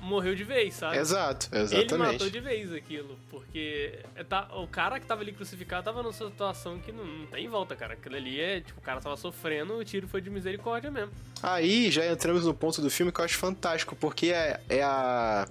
morreu 0.00 0.34
de 0.34 0.44
vez, 0.44 0.74
sabe? 0.74 0.96
Exato, 0.96 1.48
Ele 1.52 1.62
matou 1.62 1.86
exatamente. 1.88 2.30
de 2.30 2.40
vez 2.40 2.72
aquilo, 2.72 3.18
porque 3.30 3.98
é, 4.16 4.24
tá, 4.24 4.48
o 4.54 4.66
cara 4.66 4.98
que 4.98 5.06
tava 5.06 5.22
ali 5.22 5.32
crucificado 5.32 5.84
tava 5.84 6.02
numa 6.02 6.12
situação 6.12 6.78
que 6.78 6.90
não, 6.90 7.04
não 7.04 7.26
tem 7.26 7.48
volta, 7.48 7.76
cara. 7.76 7.94
Aquilo 7.94 8.16
ali 8.16 8.40
é, 8.40 8.60
tipo, 8.60 8.80
o 8.80 8.82
cara 8.82 9.00
tava 9.00 9.16
sofrendo, 9.16 9.76
o 9.76 9.84
tiro 9.84 10.08
foi 10.08 10.20
de 10.20 10.30
misericórdia 10.30 10.90
mesmo. 10.90 11.12
Aí 11.42 11.90
já 11.90 12.06
entramos 12.06 12.44
no 12.44 12.54
ponto 12.54 12.80
do 12.80 12.90
filme 12.90 13.12
que 13.12 13.20
eu 13.20 13.24
acho 13.24 13.36
fantástico, 13.36 13.94
porque 13.96 14.28
é, 14.28 14.60
é 14.68 14.82
a, 14.82 15.46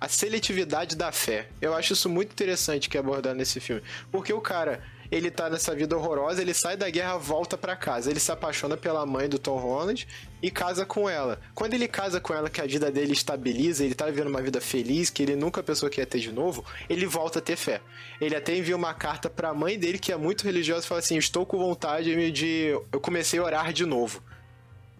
a 0.00 0.08
seletividade 0.08 0.96
da 0.96 1.12
fé. 1.12 1.48
Eu 1.60 1.74
acho 1.74 1.92
isso 1.92 2.08
muito 2.08 2.32
interessante 2.32 2.88
que 2.88 2.96
é 2.96 3.00
abordado 3.00 3.36
nesse 3.36 3.60
filme. 3.60 3.82
Porque 4.10 4.32
o 4.32 4.40
cara, 4.40 4.82
ele 5.14 5.30
tá 5.30 5.48
nessa 5.48 5.72
vida 5.76 5.96
horrorosa, 5.96 6.42
ele 6.42 6.52
sai 6.52 6.76
da 6.76 6.90
guerra, 6.90 7.16
volta 7.16 7.56
pra 7.56 7.76
casa. 7.76 8.10
Ele 8.10 8.18
se 8.18 8.32
apaixona 8.32 8.76
pela 8.76 9.06
mãe 9.06 9.28
do 9.28 9.38
Tom 9.38 9.56
Holland 9.56 10.08
e 10.42 10.50
casa 10.50 10.84
com 10.84 11.08
ela. 11.08 11.40
Quando 11.54 11.74
ele 11.74 11.86
casa 11.86 12.20
com 12.20 12.34
ela, 12.34 12.50
que 12.50 12.60
a 12.60 12.66
vida 12.66 12.90
dele 12.90 13.12
estabiliza, 13.12 13.84
ele 13.84 13.94
tá 13.94 14.06
vivendo 14.06 14.26
uma 14.26 14.42
vida 14.42 14.60
feliz, 14.60 15.10
que 15.10 15.22
ele 15.22 15.36
nunca 15.36 15.62
pensou 15.62 15.88
que 15.88 16.00
ia 16.00 16.06
ter 16.06 16.18
de 16.18 16.32
novo, 16.32 16.64
ele 16.90 17.06
volta 17.06 17.38
a 17.38 17.42
ter 17.42 17.54
fé. 17.54 17.80
Ele 18.20 18.34
até 18.34 18.56
envia 18.56 18.74
uma 18.74 18.92
carta 18.92 19.30
pra 19.30 19.54
mãe 19.54 19.78
dele, 19.78 20.00
que 20.00 20.10
é 20.10 20.16
muito 20.16 20.42
religiosa, 20.42 20.84
e 20.84 20.88
fala 20.88 20.98
assim: 20.98 21.16
Estou 21.16 21.46
com 21.46 21.58
vontade 21.58 22.32
de. 22.32 22.76
Eu 22.90 23.00
comecei 23.00 23.38
a 23.38 23.44
orar 23.44 23.72
de 23.72 23.86
novo. 23.86 24.20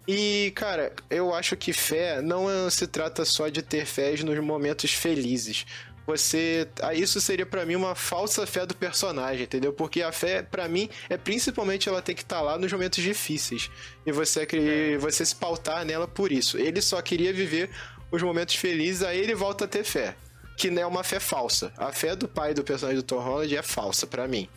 E, 0.07 0.53
cara, 0.55 0.93
eu 1.09 1.33
acho 1.33 1.57
que 1.57 1.73
fé 1.73 2.21
não 2.21 2.69
se 2.69 2.87
trata 2.87 3.25
só 3.25 3.49
de 3.49 3.61
ter 3.61 3.85
fé 3.85 4.15
nos 4.23 4.39
momentos 4.39 4.93
felizes. 4.93 5.65
Você. 6.05 6.67
ah, 6.81 6.93
Isso 6.93 7.19
seria 7.19 7.45
pra 7.45 7.65
mim 7.65 7.75
uma 7.75 7.95
falsa 7.95 8.45
fé 8.45 8.65
do 8.65 8.75
personagem, 8.75 9.43
entendeu? 9.43 9.73
Porque 9.73 10.01
a 10.01 10.11
fé, 10.11 10.41
pra 10.43 10.67
mim, 10.67 10.89
é 11.09 11.17
principalmente 11.17 11.89
ela 11.89 12.01
tem 12.01 12.15
que 12.15 12.21
estar 12.21 12.41
lá 12.41 12.57
nos 12.57 12.71
momentos 12.71 13.03
difíceis. 13.03 13.69
E 14.05 14.11
você, 14.11 14.41
acre- 14.41 14.97
você 14.97 15.25
se 15.25 15.35
pautar 15.35 15.83
nela 15.85 16.07
por 16.07 16.31
isso. 16.31 16.57
Ele 16.57 16.81
só 16.81 17.01
queria 17.01 17.33
viver 17.33 17.69
os 18.11 18.21
momentos 18.21 18.55
felizes, 18.55 19.01
aí 19.03 19.19
ele 19.19 19.33
volta 19.33 19.65
a 19.65 19.67
ter 19.67 19.83
fé. 19.83 20.15
Que 20.57 20.69
não 20.69 20.81
é 20.81 20.85
uma 20.85 21.03
fé 21.03 21.19
falsa. 21.19 21.73
A 21.75 21.91
fé 21.91 22.15
do 22.15 22.27
pai 22.29 22.53
do 22.53 22.63
personagem 22.63 23.01
do 23.01 23.05
Tom 23.05 23.19
Holland 23.19 23.57
é 23.57 23.61
falsa 23.61 24.07
pra 24.07 24.27
mim. 24.27 24.47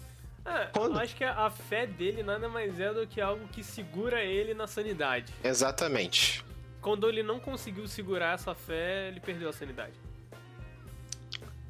É, 0.44 0.68
eu 0.76 0.94
acho 0.96 1.14
que 1.16 1.24
a 1.24 1.50
fé 1.50 1.86
dele 1.86 2.22
nada 2.22 2.48
mais 2.48 2.78
é 2.80 2.92
do 2.94 3.06
que 3.06 3.20
algo 3.20 3.46
que 3.48 3.62
segura 3.64 4.22
ele 4.22 4.54
na 4.54 4.66
sanidade. 4.66 5.32
Exatamente. 5.44 6.44
Quando 6.80 7.08
ele 7.08 7.22
não 7.22 7.40
conseguiu 7.40 7.86
segurar 7.88 8.34
essa 8.34 8.54
fé, 8.54 9.08
ele 9.08 9.18
perdeu 9.20 9.48
a 9.48 9.52
sanidade. 9.52 9.92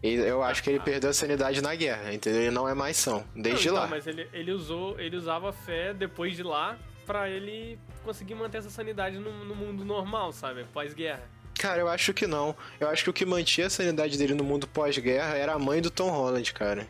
Eu 0.02 0.43
acho 0.43 0.62
que 0.62 0.71
ele 0.71 0.78
perdeu 0.81 1.11
a 1.11 1.12
sanidade 1.12 1.61
na 1.61 1.75
guerra, 1.75 2.14
entendeu? 2.14 2.43
Ele 2.43 2.50
não 2.50 2.69
é 2.69 2.75
mais 2.75 2.97
são, 2.97 3.25
desde 3.35 3.67
Não, 3.67 3.75
então, 3.75 3.85
lá. 3.85 3.87
Mas 3.88 4.07
ele, 4.07 4.28
ele 4.33 4.52
usou, 4.52 4.99
ele 5.00 5.17
usava 5.17 5.50
a 5.50 5.52
fé 5.52 5.93
depois 5.93 6.37
de 6.37 6.43
lá 6.43 6.78
pra 7.05 7.28
ele 7.28 7.78
conseguir 8.05 8.35
manter 8.35 8.59
essa 8.59 8.71
sanidade 8.71 9.19
no, 9.19 9.45
no 9.45 9.57
mundo 9.57 9.85
normal, 9.85 10.33
sabe? 10.33 10.64
Pós-guerra. 10.73 11.23
Cara, 11.59 11.81
eu 11.81 11.88
acho 11.88 12.14
que 12.14 12.26
não. 12.26 12.55
Eu 12.78 12.88
acho 12.88 13.02
que 13.02 13.11
o 13.11 13.12
que 13.12 13.26
mantinha 13.26 13.67
a 13.67 13.71
sanidade 13.71 14.17
dele 14.17 14.35
no 14.35 14.45
mundo 14.45 14.69
pós-guerra 14.69 15.35
era 15.37 15.55
a 15.55 15.59
mãe 15.59 15.83
do 15.83 15.90
Tom 15.90 16.11
Holland, 16.11 16.52
cara. 16.52 16.87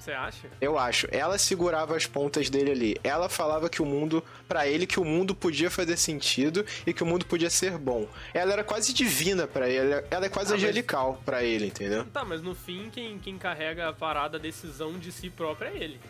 Você 0.00 0.12
acha? 0.12 0.48
Eu 0.62 0.78
acho. 0.78 1.06
Ela 1.12 1.36
segurava 1.36 1.94
as 1.94 2.06
pontas 2.06 2.48
dele 2.48 2.70
ali. 2.70 2.96
Ela 3.04 3.28
falava 3.28 3.68
que 3.68 3.82
o 3.82 3.84
mundo, 3.86 4.24
Pra 4.48 4.66
ele, 4.66 4.84
que 4.86 4.98
o 4.98 5.04
mundo 5.04 5.34
podia 5.34 5.70
fazer 5.70 5.96
sentido 5.96 6.64
e 6.86 6.92
que 6.92 7.02
o 7.02 7.06
mundo 7.06 7.24
podia 7.26 7.48
ser 7.50 7.78
bom. 7.78 8.08
Ela 8.34 8.52
era 8.54 8.64
quase 8.64 8.92
divina 8.92 9.46
pra 9.46 9.68
ele. 9.68 10.04
Ela 10.10 10.26
é 10.26 10.28
quase 10.28 10.52
Ah, 10.52 10.56
mas- 10.56 10.64
angelical 10.64 11.20
pra 11.24 11.44
ele, 11.44 11.66
entendeu? 11.66 12.04
Tá, 12.06 12.24
mas 12.24 12.42
no 12.42 12.54
fim, 12.54 12.90
quem, 12.90 13.18
quem 13.18 13.38
carrega 13.38 13.88
a 13.88 13.92
parada, 13.92 14.38
a 14.38 14.40
decisão 14.40 14.98
de 14.98 15.12
si 15.12 15.30
própria 15.30 15.68
é 15.68 15.76
ele. 15.76 16.00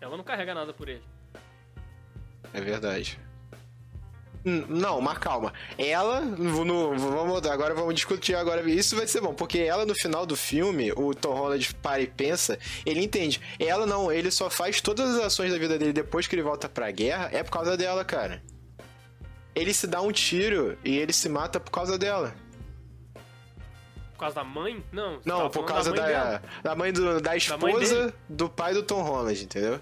Ela 0.00 0.16
não 0.16 0.24
carrega 0.24 0.54
nada 0.54 0.72
por 0.72 0.88
ele. 0.88 1.02
É 2.52 2.60
verdade. 2.60 3.20
Hum, 4.44 4.64
Não, 4.68 5.00
mas 5.00 5.18
calma. 5.18 5.52
Ela, 5.76 6.20
no, 6.22 6.96
vamos 6.98 7.46
agora 7.46 7.74
vamos 7.74 7.94
discutir 7.94 8.34
agora. 8.34 8.62
Isso 8.70 8.96
vai 8.96 9.06
ser 9.06 9.20
bom, 9.20 9.34
porque 9.34 9.58
ela 9.58 9.84
no 9.84 9.94
final 9.94 10.24
do 10.24 10.34
filme, 10.36 10.92
o 10.92 11.14
Tom 11.14 11.34
Holland 11.34 11.74
para 11.76 12.00
e 12.00 12.06
pensa, 12.06 12.58
ele 12.86 13.02
entende. 13.04 13.40
Ela 13.58 13.84
não, 13.84 14.10
ele 14.10 14.30
só 14.30 14.48
faz 14.48 14.80
todas 14.80 15.14
as 15.16 15.24
ações 15.24 15.52
da 15.52 15.58
vida 15.58 15.78
dele 15.78 15.92
depois 15.92 16.26
que 16.26 16.34
ele 16.34 16.42
volta 16.42 16.68
pra 16.68 16.90
guerra 16.90 17.28
é 17.32 17.42
por 17.42 17.50
causa 17.52 17.76
dela, 17.76 18.04
cara. 18.04 18.42
Ele 19.54 19.74
se 19.74 19.86
dá 19.86 20.00
um 20.00 20.12
tiro 20.12 20.78
e 20.84 20.96
ele 20.96 21.12
se 21.12 21.28
mata 21.28 21.58
por 21.60 21.70
causa 21.70 21.98
dela. 21.98 22.32
Por 24.12 24.20
causa 24.20 24.36
da 24.36 24.44
mãe? 24.44 24.82
Não. 24.92 25.18
Não, 25.24 25.50
por 25.50 25.64
causa 25.64 25.90
mãe 25.90 25.98
da, 26.00 26.42
da 26.62 26.74
mãe 26.76 26.92
do, 26.92 27.20
da 27.20 27.36
esposa 27.36 28.00
dele. 28.06 28.14
do 28.28 28.48
pai 28.48 28.72
do 28.74 28.82
Tom 28.82 29.02
Holland, 29.02 29.42
entendeu? 29.44 29.80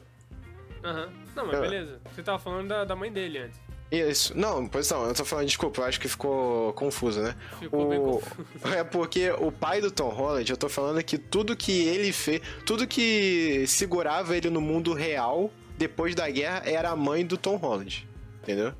Aham. 0.82 1.08
Não, 1.36 1.46
mas 1.46 1.56
É. 1.56 1.60
beleza. 1.60 2.00
Você 2.14 2.22
tava 2.22 2.38
falando 2.38 2.68
da, 2.68 2.84
da 2.84 2.96
mãe 2.96 3.12
dele 3.12 3.38
antes. 3.38 3.60
Isso. 3.90 4.36
Não, 4.36 4.66
pois 4.66 4.90
não, 4.90 5.06
eu 5.06 5.14
tô 5.14 5.24
falando, 5.24 5.46
desculpa, 5.46 5.80
eu 5.80 5.84
acho 5.86 5.98
que 5.98 6.08
ficou 6.08 6.72
confuso, 6.74 7.22
né? 7.22 7.34
Ficou 7.58 7.88
bem 7.88 7.98
o... 7.98 8.02
confuso. 8.02 8.46
É 8.76 8.84
porque 8.84 9.30
o 9.30 9.50
pai 9.50 9.80
do 9.80 9.90
Tom 9.90 10.08
Holland, 10.08 10.50
eu 10.50 10.56
tô 10.56 10.68
falando 10.68 11.02
que 11.02 11.16
tudo 11.16 11.56
que 11.56 11.86
ele 11.86 12.12
fez, 12.12 12.42
tudo 12.66 12.86
que 12.86 13.64
segurava 13.66 14.36
ele 14.36 14.50
no 14.50 14.60
mundo 14.60 14.92
real 14.92 15.50
depois 15.78 16.14
da 16.14 16.28
guerra 16.28 16.62
era 16.66 16.90
a 16.90 16.96
mãe 16.96 17.24
do 17.24 17.38
Tom 17.38 17.56
Holland. 17.56 18.06
Entendeu? 18.42 18.74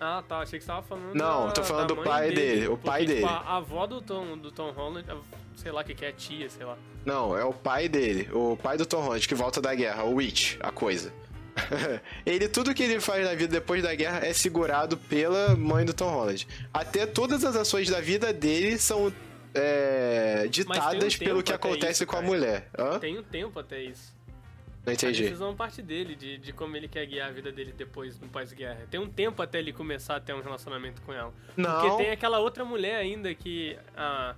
Ah, 0.00 0.22
tá. 0.26 0.38
Achei 0.38 0.58
que 0.58 0.64
você 0.64 0.70
tava 0.70 0.82
falando. 0.82 1.14
Não, 1.14 1.46
da, 1.46 1.52
tô 1.52 1.62
falando 1.62 1.94
do 1.94 2.02
pai 2.02 2.32
dele, 2.32 2.66
o 2.66 2.70
Porque, 2.70 2.86
pai 2.86 3.00
tipo, 3.02 3.12
dele. 3.12 3.24
A, 3.24 3.56
avó 3.56 3.86
do 3.86 4.02
Tom, 4.02 4.36
do 4.36 4.50
Tom 4.50 4.72
Holland, 4.72 5.06
sei 5.54 5.70
lá 5.70 5.80
o 5.80 5.84
que, 5.84 5.94
que 5.94 6.04
é, 6.04 6.12
tia, 6.12 6.50
sei 6.50 6.66
lá. 6.66 6.76
Não, 7.04 7.36
é 7.36 7.44
o 7.44 7.52
pai 7.52 7.88
dele, 7.88 8.28
o 8.32 8.56
pai 8.56 8.76
do 8.76 8.84
Tom 8.84 9.00
Holland 9.00 9.26
que 9.26 9.34
volta 9.34 9.60
da 9.60 9.72
guerra, 9.74 10.02
o 10.04 10.14
Witch, 10.14 10.56
a 10.60 10.72
coisa. 10.72 11.12
ele, 12.24 12.48
tudo 12.48 12.74
que 12.74 12.82
ele 12.82 13.00
faz 13.00 13.24
na 13.24 13.34
vida 13.34 13.52
depois 13.52 13.82
da 13.82 13.94
guerra 13.94 14.24
é 14.24 14.32
segurado 14.32 14.96
pela 14.96 15.54
mãe 15.56 15.84
do 15.84 15.92
Tom 15.92 16.10
Holland. 16.10 16.46
Até 16.72 17.06
todas 17.06 17.44
as 17.44 17.56
ações 17.56 17.88
da 17.88 18.00
vida 18.00 18.32
dele 18.32 18.78
são 18.78 19.12
é, 19.54 20.46
ditadas 20.48 21.14
tempo 21.14 21.24
pelo 21.24 21.42
que 21.42 21.52
acontece 21.52 22.04
isso, 22.04 22.06
com 22.06 22.16
a 22.16 22.22
mulher. 22.22 22.68
Hã? 22.78 22.98
Tem 22.98 23.18
um 23.18 23.22
tempo 23.22 23.58
até 23.58 23.82
isso. 23.82 24.14
Não 24.84 24.90
A 24.90 24.94
entendi. 24.94 25.22
decisão 25.22 25.54
parte 25.54 25.80
dele, 25.80 26.16
de, 26.16 26.38
de 26.38 26.52
como 26.52 26.76
ele 26.76 26.88
quer 26.88 27.06
guiar 27.06 27.28
a 27.28 27.32
vida 27.32 27.52
dele 27.52 27.72
depois, 27.76 28.18
no 28.18 28.28
pós-guerra. 28.28 28.86
Tem 28.90 28.98
um 28.98 29.08
tempo 29.08 29.40
até 29.40 29.58
ele 29.60 29.72
começar 29.72 30.16
a 30.16 30.20
ter 30.20 30.34
um 30.34 30.42
relacionamento 30.42 31.00
com 31.02 31.12
ela. 31.12 31.32
Não. 31.56 31.80
Porque 31.80 32.02
tem 32.02 32.10
aquela 32.10 32.38
outra 32.38 32.64
mulher 32.64 32.96
ainda 32.96 33.32
que. 33.34 33.78
A, 33.96 34.34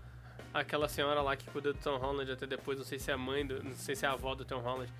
aquela 0.55 0.89
senhora 0.89 1.21
lá 1.21 1.35
que 1.35 1.51
cuida 1.51 1.73
do 1.73 1.79
Tom 1.81 1.97
Holland 1.97 2.31
até 2.31 2.47
depois, 2.47 2.79
não 2.79 2.85
sei 2.85 2.99
se 2.99 3.11
é 3.11 3.15
a 3.15 3.19
mãe, 3.19 3.45
do, 3.45 3.63
não 3.63 3.73
sei 3.73 3.97
se 3.97 4.07
é 4.07 4.09
a 4.09 4.13
avó 4.13 4.35
do 4.37 4.45
Tom 4.45 4.61
Holland. 4.61 4.91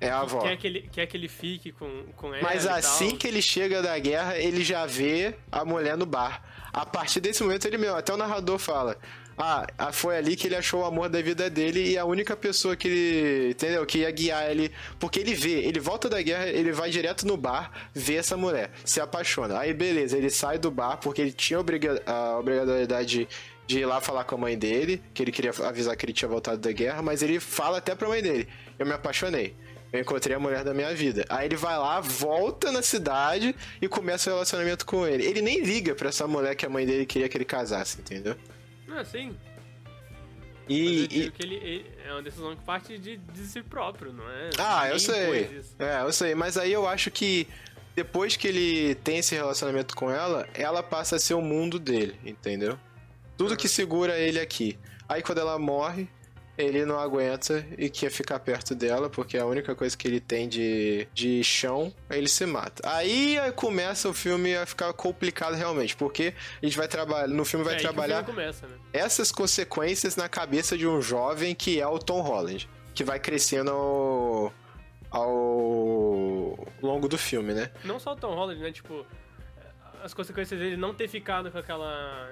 É 0.00 0.08
a 0.08 0.20
avó. 0.20 0.40
Quer 0.40 0.56
que 0.56 0.66
ele, 0.66 0.88
quer 0.90 1.06
que 1.06 1.16
ele 1.16 1.28
fique 1.28 1.72
com, 1.72 2.04
com 2.16 2.34
ela. 2.34 2.42
Mas 2.42 2.66
assim 2.66 3.16
que 3.16 3.28
ele 3.28 3.42
chega 3.42 3.82
da 3.82 3.98
guerra, 3.98 4.38
ele 4.38 4.64
já 4.64 4.86
vê 4.86 5.34
a 5.52 5.64
mulher 5.64 5.96
no 5.96 6.06
bar. 6.06 6.42
A 6.72 6.86
partir 6.86 7.20
desse 7.20 7.42
momento, 7.42 7.66
ele 7.66 7.76
mesmo, 7.76 7.96
até 7.96 8.12
o 8.12 8.16
narrador 8.16 8.58
fala. 8.58 8.96
Ah, 9.42 9.66
ah, 9.78 9.90
foi 9.90 10.18
ali 10.18 10.36
que 10.36 10.46
ele 10.46 10.56
achou 10.56 10.82
o 10.82 10.84
amor 10.84 11.08
da 11.08 11.20
vida 11.22 11.48
dele 11.48 11.92
e 11.92 11.96
a 11.96 12.04
única 12.04 12.36
pessoa 12.36 12.76
que 12.76 12.88
ele, 12.88 13.50
entendeu? 13.52 13.86
Que 13.86 13.98
ia 13.98 14.10
guiar 14.10 14.50
ele. 14.50 14.70
Porque 14.98 15.18
ele 15.18 15.34
vê, 15.34 15.60
ele 15.60 15.80
volta 15.80 16.10
da 16.10 16.20
guerra, 16.20 16.46
ele 16.48 16.72
vai 16.72 16.90
direto 16.90 17.26
no 17.26 17.38
bar, 17.38 17.70
vê 17.94 18.16
essa 18.16 18.36
mulher, 18.36 18.70
se 18.84 19.00
apaixona. 19.00 19.58
Aí 19.58 19.72
beleza, 19.72 20.16
ele 20.18 20.28
sai 20.28 20.58
do 20.58 20.70
bar 20.70 20.98
porque 20.98 21.22
ele 21.22 21.32
tinha 21.32 21.58
obriga 21.58 22.02
a 22.04 22.38
obrigatoriedade 22.38 23.26
de 23.66 23.78
ir 23.78 23.86
lá 23.86 23.98
falar 24.00 24.24
com 24.24 24.34
a 24.34 24.38
mãe 24.38 24.58
dele, 24.58 25.00
que 25.14 25.22
ele 25.22 25.32
queria 25.32 25.52
avisar 25.64 25.96
que 25.96 26.04
ele 26.04 26.12
tinha 26.12 26.28
voltado 26.28 26.58
da 26.58 26.72
guerra, 26.72 27.00
mas 27.00 27.22
ele 27.22 27.40
fala 27.40 27.78
até 27.78 27.94
pra 27.94 28.08
mãe 28.08 28.22
dele: 28.22 28.46
Eu 28.78 28.84
me 28.84 28.92
apaixonei. 28.92 29.56
Eu 29.92 30.00
encontrei 30.00 30.36
a 30.36 30.38
mulher 30.38 30.62
da 30.62 30.72
minha 30.72 30.94
vida. 30.94 31.24
Aí 31.28 31.46
ele 31.46 31.56
vai 31.56 31.76
lá, 31.76 32.00
volta 32.00 32.70
na 32.70 32.80
cidade 32.82 33.54
e 33.82 33.88
começa 33.88 34.30
o 34.30 34.34
relacionamento 34.34 34.86
com 34.86 35.06
ele. 35.06 35.24
Ele 35.26 35.42
nem 35.42 35.60
liga 35.64 35.94
pra 35.94 36.08
essa 36.10 36.26
mulher 36.28 36.54
que 36.54 36.64
a 36.64 36.68
mãe 36.68 36.86
dele 36.86 37.04
queria 37.06 37.28
que 37.28 37.36
ele 37.36 37.44
casasse, 37.44 38.00
entendeu? 38.00 38.36
Não, 38.86 38.98
assim. 38.98 39.34
E, 40.68 41.04
e- 41.10 41.30
que 41.32 41.42
ele, 41.42 41.56
ele- 41.56 41.86
é 42.06 42.12
uma 42.12 42.22
decisão 42.22 42.54
que 42.54 42.62
parte 42.62 42.96
de, 42.98 43.16
de 43.16 43.40
si 43.46 43.60
próprio, 43.62 44.12
não 44.12 44.28
é? 44.30 44.50
Ah, 44.58 44.88
eu 44.88 44.98
sei. 45.00 45.62
É, 45.78 46.02
eu 46.02 46.12
sei. 46.12 46.34
Mas 46.34 46.56
aí 46.56 46.72
eu 46.72 46.86
acho 46.86 47.10
que 47.10 47.48
depois 47.96 48.36
que 48.36 48.46
ele 48.46 48.94
tem 48.96 49.18
esse 49.18 49.34
relacionamento 49.34 49.96
com 49.96 50.08
ela, 50.10 50.48
ela 50.54 50.82
passa 50.82 51.16
a 51.16 51.18
ser 51.18 51.34
o 51.34 51.42
mundo 51.42 51.78
dele, 51.80 52.16
entendeu? 52.24 52.78
Tudo 53.36 53.56
que 53.56 53.68
segura 53.68 54.16
ele 54.16 54.38
aqui. 54.38 54.78
Aí 55.08 55.22
quando 55.22 55.38
ela 55.38 55.58
morre, 55.58 56.08
ele 56.64 56.84
não 56.84 56.98
aguenta 56.98 57.64
e 57.78 57.88
quer 57.88 58.10
ficar 58.10 58.38
perto 58.40 58.74
dela, 58.74 59.08
porque 59.08 59.36
a 59.36 59.46
única 59.46 59.74
coisa 59.74 59.96
que 59.96 60.06
ele 60.06 60.20
tem 60.20 60.48
de, 60.48 61.06
de 61.12 61.42
chão, 61.44 61.92
ele 62.10 62.28
se 62.28 62.46
mata. 62.46 62.82
Aí 62.88 63.38
começa 63.56 64.08
o 64.08 64.14
filme 64.14 64.56
a 64.56 64.66
ficar 64.66 64.92
complicado 64.92 65.54
realmente, 65.54 65.96
porque 65.96 66.34
a 66.62 66.66
gente 66.66 66.76
vai 66.76 66.88
trabalhar, 66.88 67.28
no 67.28 67.44
filme 67.44 67.64
vai 67.64 67.74
é 67.74 67.78
trabalhar 67.78 68.24
filme 68.24 68.40
começa, 68.40 68.66
né? 68.66 68.76
essas 68.92 69.32
consequências 69.32 70.16
na 70.16 70.28
cabeça 70.28 70.76
de 70.76 70.86
um 70.86 71.00
jovem 71.00 71.54
que 71.54 71.80
é 71.80 71.86
o 71.86 71.98
Tom 71.98 72.20
Holland, 72.20 72.68
que 72.94 73.04
vai 73.04 73.18
crescendo 73.18 73.70
ao, 73.70 74.52
ao 75.10 76.68
longo 76.82 77.08
do 77.08 77.18
filme, 77.18 77.52
né? 77.52 77.70
Não 77.84 77.98
só 77.98 78.12
o 78.12 78.16
Tom 78.16 78.34
Holland, 78.34 78.60
né? 78.60 78.72
Tipo, 78.72 79.06
as 80.02 80.14
consequências 80.14 80.58
dele 80.58 80.76
não 80.76 80.94
ter 80.94 81.08
ficado 81.08 81.50
com 81.50 81.58
aquela. 81.58 82.30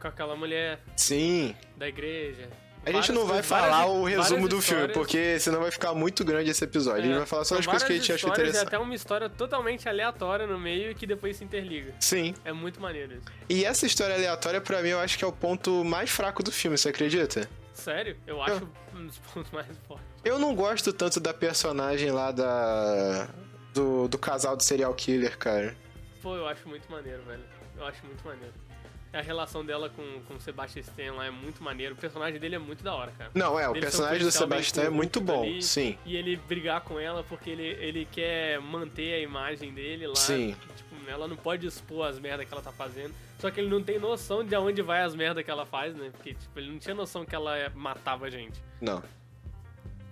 com 0.00 0.08
aquela 0.08 0.36
mulher 0.36 0.80
Sim. 0.96 1.54
da 1.76 1.88
igreja. 1.88 2.48
A 2.84 2.90
gente 2.90 3.12
não 3.12 3.22
vai 3.26 3.42
várias- 3.42 3.46
falar 3.46 3.86
o 3.86 4.04
resumo 4.04 4.48
do 4.48 4.60
filme, 4.60 4.88
porque 4.88 5.38
senão 5.38 5.60
vai 5.60 5.70
ficar 5.70 5.94
muito 5.94 6.24
grande 6.24 6.50
esse 6.50 6.64
episódio. 6.64 7.00
a 7.00 7.04
gente 7.04 7.14
É, 7.14 7.18
vai 7.18 7.26
falar 7.26 7.44
só 7.44 7.56
as 7.58 7.64
coisas 7.66 7.84
que 7.84 7.92
a 7.92 7.96
gente 7.96 8.12
achou 8.12 8.28
histórias 8.30 8.48
interessante. 8.50 8.68
Até 8.74 8.78
uma 8.78 8.94
história 8.94 9.28
totalmente 9.30 9.88
aleatória 9.88 10.46
no 10.46 10.58
meio 10.58 10.90
e 10.90 10.94
que 10.94 11.06
depois 11.06 11.36
se 11.36 11.44
interliga. 11.44 11.94
Sim. 12.00 12.34
É 12.44 12.52
muito 12.52 12.80
maneiro 12.80 13.12
isso. 13.14 13.22
E 13.48 13.64
essa 13.64 13.86
história 13.86 14.14
aleatória, 14.16 14.60
pra 14.60 14.82
mim, 14.82 14.88
eu 14.88 14.98
acho 15.00 15.16
que 15.16 15.24
é 15.24 15.26
o 15.28 15.32
ponto 15.32 15.84
mais 15.84 16.10
fraco 16.10 16.42
do 16.42 16.50
filme, 16.50 16.76
você 16.76 16.88
acredita? 16.88 17.48
Sério? 17.72 18.16
Eu 18.26 18.42
acho 18.42 18.68
um 18.94 19.06
dos 19.06 19.18
pontos 19.32 19.50
mais 19.52 19.66
fortes. 19.86 20.06
Eu 20.24 20.38
não 20.38 20.54
gosto 20.54 20.92
tanto 20.92 21.18
da 21.20 21.32
personagem 21.32 22.10
lá 22.10 22.30
da. 22.32 23.28
Do, 23.74 24.06
do 24.06 24.18
casal 24.18 24.54
do 24.56 24.62
serial 24.62 24.92
killer, 24.92 25.38
cara. 25.38 25.74
Pô, 26.20 26.36
eu 26.36 26.46
acho 26.46 26.68
muito 26.68 26.90
maneiro, 26.92 27.22
velho. 27.22 27.42
Eu 27.76 27.86
acho 27.86 28.04
muito 28.04 28.22
maneiro. 28.24 28.52
A 29.12 29.20
relação 29.20 29.62
dela 29.64 29.90
com, 29.90 30.02
com 30.26 30.34
o 30.34 30.40
Sebastian 30.40 30.80
Stan 30.80 31.12
lá 31.12 31.26
é 31.26 31.30
muito 31.30 31.62
maneiro. 31.62 31.94
O 31.94 31.98
personagem 31.98 32.40
dele 32.40 32.54
é 32.54 32.58
muito 32.58 32.82
da 32.82 32.94
hora, 32.94 33.12
cara. 33.18 33.30
Não, 33.34 33.60
é, 33.60 33.68
o 33.68 33.72
personagem 33.74 34.24
do 34.24 34.30
Sebastião 34.32 34.86
é 34.86 34.90
muito 34.90 35.20
bom, 35.20 35.42
ali, 35.42 35.62
sim. 35.62 35.98
E 36.06 36.16
ele 36.16 36.36
brigar 36.36 36.80
com 36.80 36.98
ela 36.98 37.22
porque 37.22 37.50
ele, 37.50 37.62
ele 37.62 38.08
quer 38.10 38.58
manter 38.60 39.12
a 39.14 39.18
imagem 39.18 39.70
dele 39.74 40.06
lá. 40.06 40.14
Sim. 40.16 40.56
Tipo, 40.76 41.10
ela 41.10 41.28
não 41.28 41.36
pode 41.36 41.66
expor 41.66 42.06
as 42.08 42.18
merdas 42.18 42.46
que 42.48 42.54
ela 42.54 42.62
tá 42.62 42.72
fazendo. 42.72 43.12
Só 43.38 43.50
que 43.50 43.60
ele 43.60 43.68
não 43.68 43.82
tem 43.82 43.98
noção 43.98 44.42
de 44.44 44.54
aonde 44.54 44.80
vai 44.80 45.02
as 45.02 45.14
merdas 45.14 45.44
que 45.44 45.50
ela 45.50 45.66
faz, 45.66 45.94
né? 45.94 46.10
Porque, 46.12 46.32
tipo, 46.32 46.58
ele 46.58 46.70
não 46.70 46.78
tinha 46.78 46.94
noção 46.94 47.24
que 47.24 47.34
ela 47.34 47.54
matava 47.74 48.30
gente. 48.30 48.62
Não. 48.80 49.02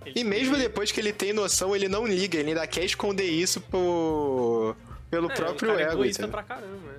Ele- 0.04 0.21
E 0.21 0.25
mesmo 0.25 0.57
ele- 0.57 0.64
depois 0.64 0.90
que 0.92 1.00
ele 1.00 1.12
tem 1.12 1.33
noção, 1.33 1.75
ele 1.75 1.88
não 1.88 2.07
liga, 2.07 2.38
ele 2.38 2.49
ainda 2.50 2.66
quer 2.66 2.85
esconder 2.85 3.25
isso 3.30 3.61
por... 3.62 4.76
pelo 5.11 5.30
É, 5.30 5.35
próprio 5.35 5.71
um 5.71 5.75
cara 5.76 5.83
ego. 5.87 5.92
egoísta 6.00 6.23
entendeu? 6.23 6.42
pra 6.45 6.57
caramba, 6.57 6.92
né? 6.92 6.99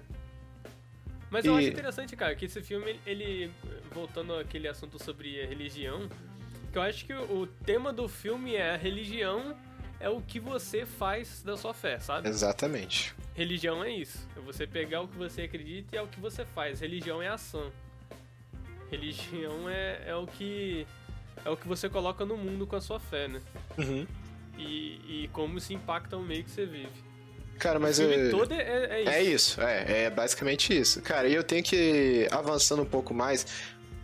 Mas 1.31 1.45
eu 1.45 1.55
E- 1.55 1.59
acho 1.59 1.67
interessante, 1.69 2.15
cara, 2.15 2.35
que 2.35 2.45
esse 2.45 2.61
filme, 2.61 2.99
ele, 3.05 3.49
voltando 3.93 4.35
àquele 4.35 4.67
assunto 4.67 5.01
sobre 5.01 5.41
a 5.41 5.47
religião, 5.47 6.09
que 6.71 6.77
eu 6.77 6.81
acho 6.81 7.05
que 7.05 7.13
o, 7.13 7.47
tema 7.47 7.91
do 7.93 8.07
filme 8.09 8.53
é 8.55 8.71
a 8.73 8.77
religião 8.77 9.55
é 9.99 10.09
o 10.09 10.21
que 10.21 10.39
você 10.39 10.85
faz 10.85 11.41
da 11.41 11.55
sua 11.55 11.73
fé, 11.73 11.99
sabe? 11.99 12.27
Exatamente. 12.27 13.13
Religião 13.33 13.81
é 13.83 13.89
isso. 13.89 14.27
É 14.35 14.41
você 14.41 14.67
pegar 14.67 15.01
o 15.01 15.07
que 15.07 15.17
você 15.17 15.43
acredita 15.43 15.95
e 15.95 15.97
é 15.97 16.01
o 16.01 16.07
que 16.07 16.19
você 16.19 16.43
faz. 16.43 16.81
Religião 16.81 17.21
é 17.21 17.29
ação. 17.29 17.71
Religião 18.89 19.69
é, 19.69 20.01
é 20.07 20.15
o 20.15 20.27
que 20.27 20.85
é 21.45 21.49
o 21.49 21.55
que 21.55 21.67
você 21.67 21.87
coloca 21.87 22.25
no 22.25 22.35
mundo 22.35 22.67
com 22.67 22.75
a 22.75 22.81
sua 22.81 22.99
fé, 22.99 23.27
né? 23.29 23.41
Uhum. 23.77 24.05
E, 24.57 25.23
e 25.23 25.29
como 25.31 25.57
isso 25.57 25.71
impacta 25.71 26.17
o 26.17 26.21
meio 26.21 26.43
que 26.43 26.51
você 26.51 26.65
vive. 26.65 26.89
Cara, 27.59 27.79
mas 27.79 27.99
o 27.99 28.07
filme 28.07 28.15
eu... 28.15 28.31
todo 28.31 28.53
é, 28.53 28.57
é 28.59 29.01
isso. 29.01 29.09
É 29.09 29.23
isso, 29.23 29.61
é, 29.61 30.03
é 30.03 30.09
basicamente 30.09 30.77
isso. 30.77 31.01
Cara, 31.01 31.27
e 31.27 31.33
eu 31.33 31.43
tenho 31.43 31.63
que, 31.63 32.27
avançando 32.31 32.81
um 32.81 32.85
pouco 32.85 33.13
mais, 33.13 33.45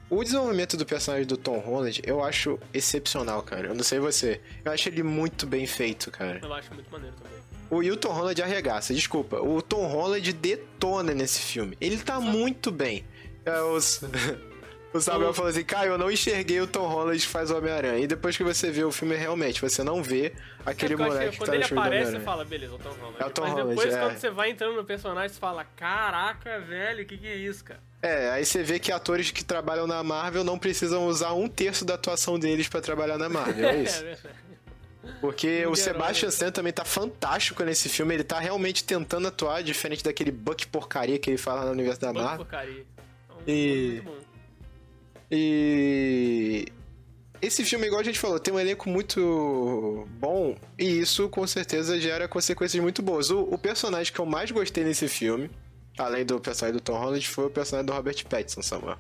o 0.09 0.23
desenvolvimento 0.23 0.77
do 0.77 0.85
personagem 0.85 1.27
do 1.27 1.35
Tom 1.35 1.59
Holland, 1.59 2.01
eu 2.05 2.23
acho 2.23 2.59
excepcional, 2.73 3.41
cara. 3.41 3.67
Eu 3.67 3.75
não 3.75 3.83
sei 3.83 3.99
você. 3.99 4.39
Eu 4.63 4.71
acho 4.71 4.87
ele 4.87 5.03
muito 5.03 5.45
bem 5.45 5.67
feito, 5.67 6.09
cara. 6.11 6.39
Eu 6.41 6.53
acho 6.53 6.73
muito 6.73 6.89
maneiro 6.89 7.15
também. 7.15 7.37
O, 7.69 7.97
Tom 7.97 8.13
Holland 8.13 8.41
arregaça, 8.41 8.93
desculpa. 8.93 9.41
O 9.41 9.61
Tom 9.61 9.85
Holland 9.87 10.31
detona 10.31 11.13
nesse 11.13 11.41
filme. 11.41 11.77
Ele 11.81 11.97
tá 11.97 12.19
muito 12.19 12.71
bem. 12.71 13.05
É, 13.45 13.61
os... 13.61 14.01
O 14.97 15.01
Samuel 15.01 15.33
falou 15.33 15.49
assim, 15.51 15.63
Caio, 15.63 15.91
eu 15.93 15.97
não 15.97 16.11
enxerguei 16.11 16.59
o 16.61 16.67
Tom 16.67 16.87
Holland 16.87 17.19
que 17.19 17.27
faz 17.27 17.51
o 17.51 17.57
Homem-Aranha. 17.57 17.99
E 18.03 18.07
depois 18.07 18.35
que 18.35 18.43
você 18.43 18.71
vê 18.71 18.83
o 18.83 18.91
filme, 18.91 19.15
realmente, 19.15 19.61
você 19.61 19.83
não 19.83 20.01
vê 20.03 20.33
aquele 20.65 20.93
É 20.93 20.97
moleque 20.97 21.25
que 21.25 21.31
que 21.31 21.37
quando 21.37 21.45
tá 21.47 21.51
no 21.53 21.57
ele 21.57 21.63
filme 21.65 21.81
do 21.81 21.87
aparece, 21.87 22.11
você 22.11 22.19
fala, 22.19 22.45
beleza, 22.45 22.73
é 22.73 22.75
o 22.75 22.79
Tom 22.79 22.89
Holland. 22.89 23.15
É 23.19 23.25
o 23.25 23.29
Tom 23.29 23.41
Mas 23.43 23.51
Holland, 23.51 23.69
depois, 23.69 23.93
é. 23.93 23.99
quando 23.99 24.17
você 24.17 24.29
vai 24.29 24.49
entrando 24.49 24.75
no 24.75 24.83
personagem, 24.83 25.29
você 25.29 25.39
fala, 25.39 25.65
caraca, 25.75 26.59
velho, 26.59 27.03
o 27.03 27.05
que, 27.05 27.17
que 27.17 27.27
é 27.27 27.35
isso, 27.35 27.63
cara? 27.63 27.79
É, 28.01 28.29
aí 28.31 28.45
você 28.45 28.61
vê 28.63 28.77
que 28.79 28.91
atores 28.91 29.31
que 29.31 29.43
trabalham 29.43 29.87
na 29.87 30.03
Marvel 30.03 30.43
não 30.43 30.57
precisam 30.59 31.07
usar 31.07 31.33
um 31.33 31.47
terço 31.47 31.83
da 31.83 31.95
atuação 31.95 32.37
deles 32.37 32.67
pra 32.67 32.79
trabalhar 32.81 33.17
na 33.17 33.27
Marvel, 33.29 33.69
é 33.69 33.77
isso. 33.83 34.03
verdade. 34.03 34.37
Porque 35.21 35.65
o 35.65 35.75
Sebastian? 35.75 36.27
Stan 36.29 36.51
também 36.51 36.73
tá 36.73 36.83
fantástico 36.83 37.63
nesse 37.63 37.87
filme, 37.87 38.13
ele 38.13 38.23
tá 38.23 38.39
realmente 38.39 38.83
tentando 38.83 39.27
atuar, 39.27 39.63
diferente 39.63 40.03
daquele 40.03 40.31
Buck 40.31 40.67
porcaria 40.67 41.17
que 41.17 41.29
ele 41.29 41.37
fala 41.37 41.63
no 41.65 41.71
universo 41.71 42.01
da 42.01 42.11
Marvel. 42.13 42.37
porcaria. 42.37 42.85
É 43.47 43.51
E- 43.51 44.01
muito 44.03 44.03
bom. 44.03 44.26
E 45.29 46.67
esse 47.41 47.63
filme, 47.63 47.85
igual 47.87 48.01
a 48.01 48.03
gente 48.03 48.19
falou, 48.19 48.39
tem 48.39 48.53
um 48.53 48.59
elenco 48.59 48.89
muito 48.89 50.07
bom 50.11 50.55
e 50.77 50.85
isso 50.85 51.29
com 51.29 51.45
certeza 51.45 51.99
gera 51.99 52.27
consequências 52.27 52.81
muito 52.81 53.01
boas. 53.01 53.29
O, 53.29 53.41
o 53.41 53.57
personagem 53.57 54.11
que 54.11 54.19
eu 54.19 54.25
mais 54.25 54.51
gostei 54.51 54.83
nesse 54.83 55.07
filme, 55.07 55.49
além 55.97 56.25
do 56.25 56.39
personagem 56.39 56.77
do 56.77 56.83
Tom 56.83 56.97
Holland, 56.97 57.27
foi 57.27 57.45
o 57.45 57.49
personagem 57.49 57.85
do 57.85 57.93
Robert 57.93 58.25
Pattinson, 58.27 58.61
Samuel. 58.61 58.97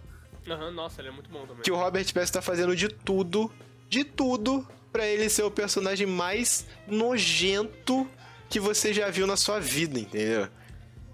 Aham, 0.47 0.71
nossa, 0.71 1.01
ele 1.01 1.09
é 1.09 1.11
muito 1.11 1.29
bom 1.29 1.45
também. 1.45 1.61
Que 1.63 1.71
o 1.71 1.75
Robert 1.75 2.05
Pattinson 2.05 2.33
tá 2.33 2.41
fazendo 2.41 2.75
de 2.75 2.87
tudo, 2.89 3.51
de 3.89 4.03
tudo, 4.03 4.65
pra 4.91 5.05
ele 5.05 5.29
ser 5.29 5.43
o 5.43 5.51
personagem 5.51 6.07
mais 6.07 6.65
nojento 6.87 8.07
que 8.49 8.59
você 8.59 8.93
já 8.93 9.09
viu 9.09 9.27
na 9.27 9.35
sua 9.35 9.59
vida, 9.59 9.99
entendeu? 9.99 10.47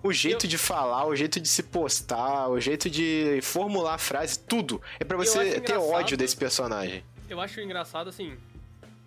O 0.03 0.11
jeito 0.11 0.45
Eu- 0.45 0.49
de 0.49 0.57
falar, 0.57 1.05
o 1.07 1.15
jeito 1.15 1.39
de 1.39 1.47
se 1.47 1.63
postar, 1.63 2.49
o 2.49 2.59
jeito 2.59 2.89
de 2.89 3.39
formular 3.41 3.95
a 3.95 3.97
frase, 3.97 4.37
tudo. 4.39 4.81
É 4.99 5.03
pra 5.05 5.15
Eu 5.17 5.23
você 5.23 5.61
ter 5.61 5.77
ódio 5.77 6.17
desse 6.17 6.35
personagem. 6.35 7.03
Eu 7.29 7.39
acho 7.39 7.61
engraçado, 7.61 8.09
assim. 8.09 8.37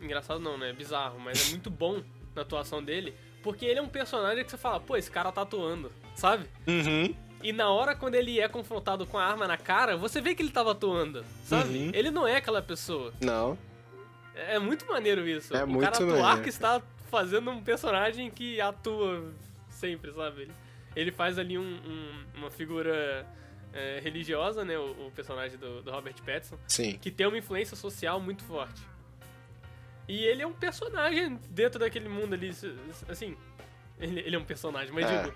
Engraçado 0.00 0.40
não, 0.40 0.56
né? 0.56 0.72
Bizarro, 0.72 1.18
mas 1.20 1.46
é 1.48 1.50
muito 1.50 1.70
bom 1.70 2.02
na 2.35 2.42
atuação 2.42 2.82
dele. 2.82 3.14
Porque 3.42 3.64
ele 3.64 3.78
é 3.78 3.82
um 3.82 3.88
personagem 3.88 4.44
que 4.44 4.50
você 4.50 4.56
fala, 4.56 4.80
pô, 4.80 4.96
esse 4.96 5.11
cara 5.11 5.30
tá 5.30 5.42
atuando, 5.42 5.92
sabe? 6.14 6.46
Uhum. 6.66 7.14
E 7.42 7.52
na 7.52 7.70
hora 7.70 7.94
quando 7.94 8.14
ele 8.14 8.40
é 8.40 8.48
confrontado 8.48 9.06
com 9.06 9.18
a 9.18 9.24
arma 9.24 9.46
na 9.46 9.56
cara, 9.59 9.96
você 9.96 10.20
vê 10.20 10.35
que 10.35 10.42
ele 10.42 10.50
tava 10.50 10.72
atuando, 10.72 11.24
sabe? 11.44 11.78
Uhum. 11.78 11.90
Ele 11.94 12.11
não 12.11 12.26
é 12.26 12.37
aquela 12.37 12.61
pessoa. 12.62 13.12
Não. 13.20 13.56
É 14.35 14.59
muito 14.59 14.87
maneiro 14.87 15.28
isso. 15.28 15.54
É 15.56 15.62
o 15.62 15.68
muito 15.68 15.85
cara 15.85 15.94
atuar 15.96 16.16
maneiro. 16.22 16.42
que 16.42 16.48
está 16.48 16.82
fazendo 17.11 17.50
um 17.50 17.62
personagem 17.62 18.30
que 18.30 18.61
atua 18.61 19.32
sempre, 19.70 20.12
sabe? 20.12 20.48
Ele, 20.96 21.12
faz 21.12 21.38
ali 21.38 21.56
um- 21.59 21.62
um- 21.62 22.24
uma 22.38 22.50
figura 22.50 23.26
é, 23.72 24.00
religiosa, 24.02 24.64
né? 24.64 24.78
O, 24.78 25.09
o 25.09 25.12
personagem 25.14 25.59
do, 25.59 25.82
do 25.82 25.90
Robert 25.90 26.14
Pattinson, 26.24 26.56
Sim. 26.66 26.96
que 26.98 27.11
tem 27.11 27.26
uma 27.26 27.37
influência 27.37 27.76
social 27.76 28.18
muito 28.18 28.42
forte. 28.42 28.80
E 30.09 30.24
ele 30.24 30.42
é 30.42 30.46
um 30.46 30.52
personagem 30.52 31.38
dentro 31.50 31.78
daquele 31.78 32.09
mundo 32.09 32.32
ali, 32.35 32.50
assim. 33.09 33.37
Ele, 34.00 34.20
ele 34.20 34.37
é 34.37 34.38
um 34.38 34.44
personagem, 34.44 34.94
mas 34.94 35.04
É. 35.04 35.22
digo. 35.22 35.35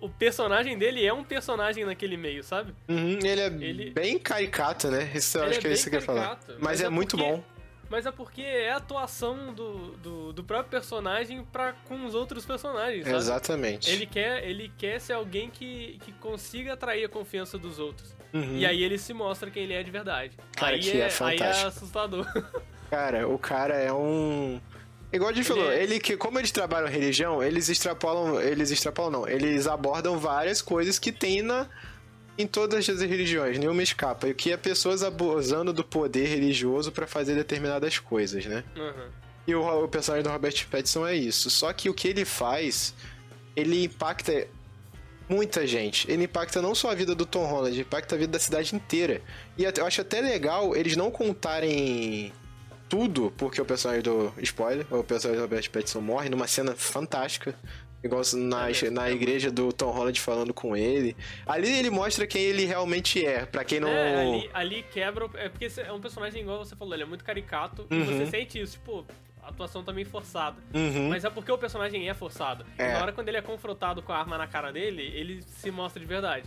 O 0.00 0.08
personagem 0.08 0.78
dele 0.78 1.04
é 1.04 1.12
um 1.12 1.24
personagem 1.24 1.84
naquele 1.84 2.16
meio, 2.16 2.44
sabe? 2.44 2.72
Uhum, 2.88 3.18
Ele 3.24 3.40
é 3.40 3.46
Ele- 3.46 3.90
bem 3.90 4.16
caricato, 4.16 4.88
né? 4.88 5.10
Isso 5.12 5.36
eu 5.38 5.44
acho 5.44 5.58
é 5.58 5.62
que 5.62 5.66
é 5.66 5.72
isso 5.72 5.90
que 5.90 5.96
eu 5.96 6.00
ia 6.00 6.06
falar. 6.06 6.38
Mas, 6.46 6.58
mas 6.60 6.80
é, 6.82 6.84
é 6.84 6.88
muito 6.88 7.16
porque- 7.16 7.32
bom. 7.32 7.44
Mas 7.88 8.04
é 8.06 8.10
porque 8.10 8.42
é 8.42 8.72
a 8.72 8.76
atuação 8.76 9.54
do, 9.54 9.92
do, 9.98 10.32
do 10.32 10.44
próprio 10.44 10.70
personagem 10.70 11.44
pra, 11.52 11.72
com 11.86 12.04
os 12.04 12.14
outros 12.14 12.44
personagens, 12.44 13.04
sabe? 13.04 13.16
Exatamente. 13.16 13.90
Ele 13.90 14.06
quer, 14.06 14.44
ele 14.44 14.72
quer 14.76 15.00
ser 15.00 15.12
alguém 15.12 15.48
que, 15.50 15.98
que 16.04 16.12
consiga 16.12 16.72
atrair 16.72 17.04
a 17.04 17.08
confiança 17.08 17.56
dos 17.56 17.78
outros. 17.78 18.14
Uhum. 18.32 18.56
E 18.58 18.66
aí 18.66 18.82
ele 18.82 18.98
se 18.98 19.14
mostra 19.14 19.50
quem 19.50 19.62
ele 19.62 19.74
é 19.74 19.82
de 19.82 19.90
verdade. 19.90 20.36
Cara, 20.56 20.74
aí, 20.74 20.80
que 20.80 21.00
é 21.00 21.08
aí 21.20 21.38
é 21.38 21.62
assustador. 21.62 22.26
Cara, 22.90 23.28
o 23.28 23.38
cara 23.38 23.74
é 23.74 23.92
um. 23.92 24.60
Igual 25.12 25.30
a 25.30 25.32
gente 25.32 25.50
Ele 25.50 25.58
falou, 25.58 25.72
é- 25.72 25.82
ele 25.82 25.98
que, 25.98 26.16
como 26.16 26.38
eles 26.38 26.50
trabalham 26.50 26.88
religião, 26.88 27.42
eles 27.42 27.68
extrapolam. 27.68 28.40
Eles 28.40 28.70
extrapolam, 28.70 29.10
não. 29.10 29.28
Eles 29.28 29.66
abordam 29.66 30.18
várias 30.18 30.62
coisas 30.62 30.98
que 30.98 31.10
tem 31.10 31.42
na. 31.42 31.66
Em 32.38 32.46
todas 32.46 32.88
as 32.88 33.00
religiões, 33.00 33.58
nenhuma 33.58 33.82
escapa. 33.82 34.28
E 34.28 34.34
que 34.34 34.52
é 34.52 34.56
pessoas 34.56 35.02
abusando 35.02 35.72
do 35.72 35.82
poder 35.82 36.26
religioso 36.26 36.92
pra 36.92 37.06
fazer 37.06 37.34
determinadas 37.34 37.98
coisas, 37.98 38.44
né? 38.44 38.62
Uhum. 38.76 39.08
E 39.46 39.54
o, 39.54 39.84
o 39.84 39.88
personagem 39.88 40.22
do 40.24 40.30
Robert 40.30 40.66
Pattinson 40.70 41.06
é 41.06 41.14
isso. 41.14 41.48
Só 41.48 41.72
que 41.72 41.88
o 41.88 41.94
que 41.94 42.08
ele 42.08 42.24
faz, 42.24 42.94
ele 43.54 43.84
impacta 43.84 44.46
muita 45.28 45.66
gente. 45.66 46.10
Ele 46.10 46.24
impacta 46.24 46.60
não 46.60 46.74
só 46.74 46.90
a 46.90 46.94
vida 46.94 47.14
do 47.14 47.24
Tom 47.24 47.46
Holland, 47.46 47.80
impacta 47.80 48.14
a 48.14 48.18
vida 48.18 48.32
da 48.32 48.38
cidade 48.38 48.74
inteira. 48.76 49.22
E 49.56 49.64
até- 49.64 49.80
eu 49.80 49.86
acho 49.86 50.00
até 50.02 50.20
legal 50.20 50.76
eles 50.76 50.94
não 50.96 51.10
contarem 51.10 52.32
tudo, 52.88 53.32
porque 53.36 53.60
o 53.60 53.64
personagem 53.64 54.02
do. 54.02 54.32
Spoiler, 54.42 54.86
o 54.92 55.02
personagem 55.02 55.40
do 55.40 55.48
Robert 55.48 55.70
Pattinson 55.70 56.00
morre 56.00 56.28
numa 56.28 56.46
cena 56.46 56.74
fantástica. 56.76 57.54
Igual 58.06 58.22
na, 58.36 58.64
É 58.64 58.66
mesmo, 58.68 58.90
na 58.92 59.08
é 59.08 59.12
igreja 59.12 59.50
do 59.50 59.72
Tom 59.72 59.90
Holland 59.90 60.20
falando 60.20 60.54
com 60.54 60.76
ele. 60.76 61.16
Ali 61.46 61.70
ele 61.78 61.90
mostra 61.90 62.26
quem 62.26 62.42
ele 62.42 62.64
realmente 62.64 63.24
é. 63.24 63.44
Pra 63.46 63.64
quem 63.64 63.80
não. 63.80 63.88
É, 63.88 64.20
ali, 64.20 64.50
ali 64.54 64.82
quebra. 64.84 65.26
o- 65.26 65.30
É 65.36 65.48
porque 65.48 65.66
esse 65.66 65.80
é 65.80 65.92
um 65.92 66.00
personagem 66.00 66.40
igual 66.42 66.58
você 66.64 66.74
falou, 66.74 66.94
ele 66.94 67.02
é 67.02 67.06
muito 67.06 67.24
caricato 67.24 67.86
e 67.90 67.94
Uhum. 67.94 68.04
você 68.06 68.26
sente 68.26 68.60
isso, 68.60 68.72
tipo, 68.74 69.04
a 69.42 69.48
atuação 69.48 69.82
tá 69.84 69.92
meio 69.92 70.06
forçada. 70.08 70.56
Uhum. 70.74 71.08
Mas 71.10 71.24
é 71.24 71.30
porque 71.30 71.52
o 71.52 71.58
personagem 71.58 72.08
é 72.08 72.14
forçado. 72.14 72.64
É. 72.78 72.90
E 72.90 72.92
na 72.94 73.02
hora 73.02 73.12
quando 73.12 73.28
ele 73.28 73.36
é 73.36 73.42
confrontado 73.42 74.02
com 74.02 74.12
a 74.12 74.18
arma 74.18 74.36
na 74.38 74.46
cara 74.46 74.72
dele, 74.72 75.02
ele 75.14 75.42
se 75.42 75.70
mostra 75.70 76.00
de 76.00 76.06
verdade. 76.06 76.44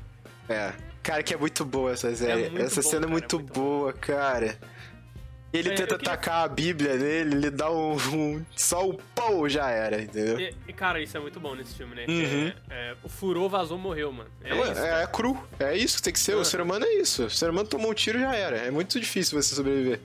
É. 0.49 0.73
Cara, 1.01 1.23
que 1.23 1.33
é 1.33 1.37
muito 1.37 1.63
boa 1.63 1.91
essa 1.93 2.13
série. 2.15 2.49
muito 2.49 2.61
essa 2.65 2.81
bom, 2.81 2.89
cena 2.89 2.97
é 2.97 3.07
cara, 3.07 3.11
muito, 3.11 3.35
é 3.35 3.39
muito 3.39 3.53
boa, 3.53 3.93
cara. 3.93 4.57
Ele 5.51 5.69
É, 5.69 5.73
tenta 5.73 5.97
queria- 5.97 6.13
atacar 6.13 6.45
a 6.45 6.47
Bíblia 6.47 6.95
dele, 6.97 7.35
ele 7.35 7.49
dá 7.49 7.71
um. 7.71 7.93
um- 7.95 8.45
só 8.55 8.87
o 8.87 8.99
pau 9.15 9.49
já 9.49 9.69
era, 9.71 9.99
entendeu? 9.99 10.39
E, 10.39 10.53
e, 10.67 10.73
cara, 10.73 11.01
isso 11.01 11.17
é 11.17 11.19
muito 11.19 11.39
bom 11.39 11.55
nesse 11.55 11.73
filme, 11.73 11.95
né? 11.95 12.05
Uhum. 12.07 12.51
É, 12.69 12.91
é, 12.91 12.95
o 13.03 13.09
furou, 13.09 13.49
vazou, 13.49 13.77
morreu, 13.77 14.11
mano. 14.11 14.29
É, 14.43 14.53
Mano, 14.53 14.71
isso. 14.71 14.81
é, 14.81 15.03
é 15.03 15.07
cru. 15.07 15.43
É 15.59 15.75
isso 15.75 15.97
que 15.97 16.03
tem 16.03 16.13
que 16.13 16.19
ser. 16.19 16.35
O 16.35 16.39
Uhum. 16.39 16.43
ser 16.43 16.61
humano 16.61 16.85
é 16.85 16.93
isso. 16.95 17.25
O 17.25 17.29
ser 17.31 17.49
humano 17.49 17.67
tomou 17.67 17.89
um 17.89 17.93
tiro 17.95 18.19
já 18.19 18.35
era. 18.35 18.57
É 18.57 18.69
muito 18.69 18.99
difícil 18.99 19.41
você 19.41 19.55
sobreviver. 19.55 19.99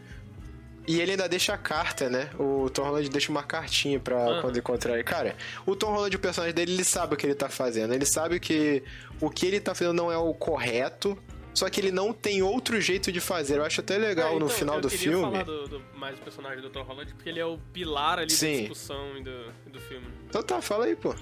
E 0.87 1.01
ele 1.01 1.13
ainda 1.13 1.27
deixa 1.29 1.53
a 1.55 1.59
carta, 1.59 2.09
né? 2.11 2.29
O 2.39 2.69
Tom 2.71 2.83
Holland 2.85 3.09
deixa 3.11 3.31
uma 3.31 3.43
cartinha 3.43 3.99
pra 4.01 4.17
Aham. 4.17 4.41
quando 4.43 4.59
encontrar 4.59 4.95
ele. 4.95 5.05
Cara, 5.05 5.35
o 5.67 5.75
Tom 5.75 5.93
Holland, 5.93 6.15
o 6.17 6.19
personagem 6.19 6.55
dele, 6.55 6.73
ele 6.75 6.85
sabe 6.85 7.15
o 7.15 7.17
que 7.17 7.27
ele 7.27 7.35
tá 7.35 7.49
fazendo. 7.49 7.95
Ele 7.95 8.05
sabe 8.05 8.39
que 8.39 8.83
o 9.21 9.31
que 9.31 9.47
ele 9.47 9.61
tá 9.61 9.75
fazendo 9.75 9.95
não 9.95 10.13
é 10.13 10.17
o 10.19 10.33
correto. 10.35 11.19
Só 11.55 11.71
que 11.71 11.81
ele 11.81 11.93
não 11.93 12.13
tem 12.13 12.43
outro 12.43 12.81
jeito 12.81 13.13
de 13.13 13.21
fazer. 13.21 13.59
Eu 13.59 13.65
acho 13.65 13.81
até 13.81 13.97
legal 13.97 14.31
É, 14.31 14.39
no 14.39 14.47
então, 14.47 14.49
final 14.51 14.75
eu 14.77 14.81
do 14.81 14.89
queria 14.89 15.09
filme. 15.13 15.23
falar 15.31 15.45
do, 15.45 15.69
do- 15.69 15.83
mais 15.95 16.19
do 16.19 16.23
personagem 16.25 16.61
do 16.61 16.69
Tom 16.69 16.83
Holland, 16.83 17.15
porque 17.15 17.29
ele 17.29 17.39
é 17.41 17.47
o 17.47 17.59
pilar 17.73 18.19
ali 18.19 18.31
Sim. 18.31 18.53
da 18.55 18.59
discussão 18.61 19.17
e 19.19 19.23
do, 19.23 19.53
do 19.71 19.81
filme. 19.81 20.07
Então 20.29 20.43
tá, 20.43 20.61
fala 20.61 20.87
aí, 20.87 20.97
pô. 20.97 21.15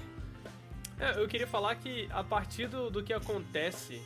É, 0.99 1.19
eu 1.21 1.27
queria 1.27 1.47
falar 1.47 1.75
que 1.75 2.07
a 2.11 2.23
partir 2.23 2.67
do, 2.67 2.89
do 2.89 3.03
que 3.03 3.13
acontece 3.13 4.01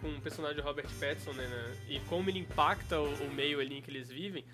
com 0.00 0.08
o 0.08 0.20
personagem 0.20 0.56
do 0.56 0.62
Robert 0.62 0.88
Pattinson, 1.00 1.32
né, 1.32 1.46
né, 1.46 1.76
e 1.88 2.00
como 2.00 2.28
ele 2.28 2.40
impacta 2.40 3.00
o, 3.00 3.12
o 3.24 3.32
meio 3.32 3.60
ali 3.60 3.78
em 3.78 3.82
que 3.82 3.90
eles 3.90 4.08
vivem, 4.10 4.44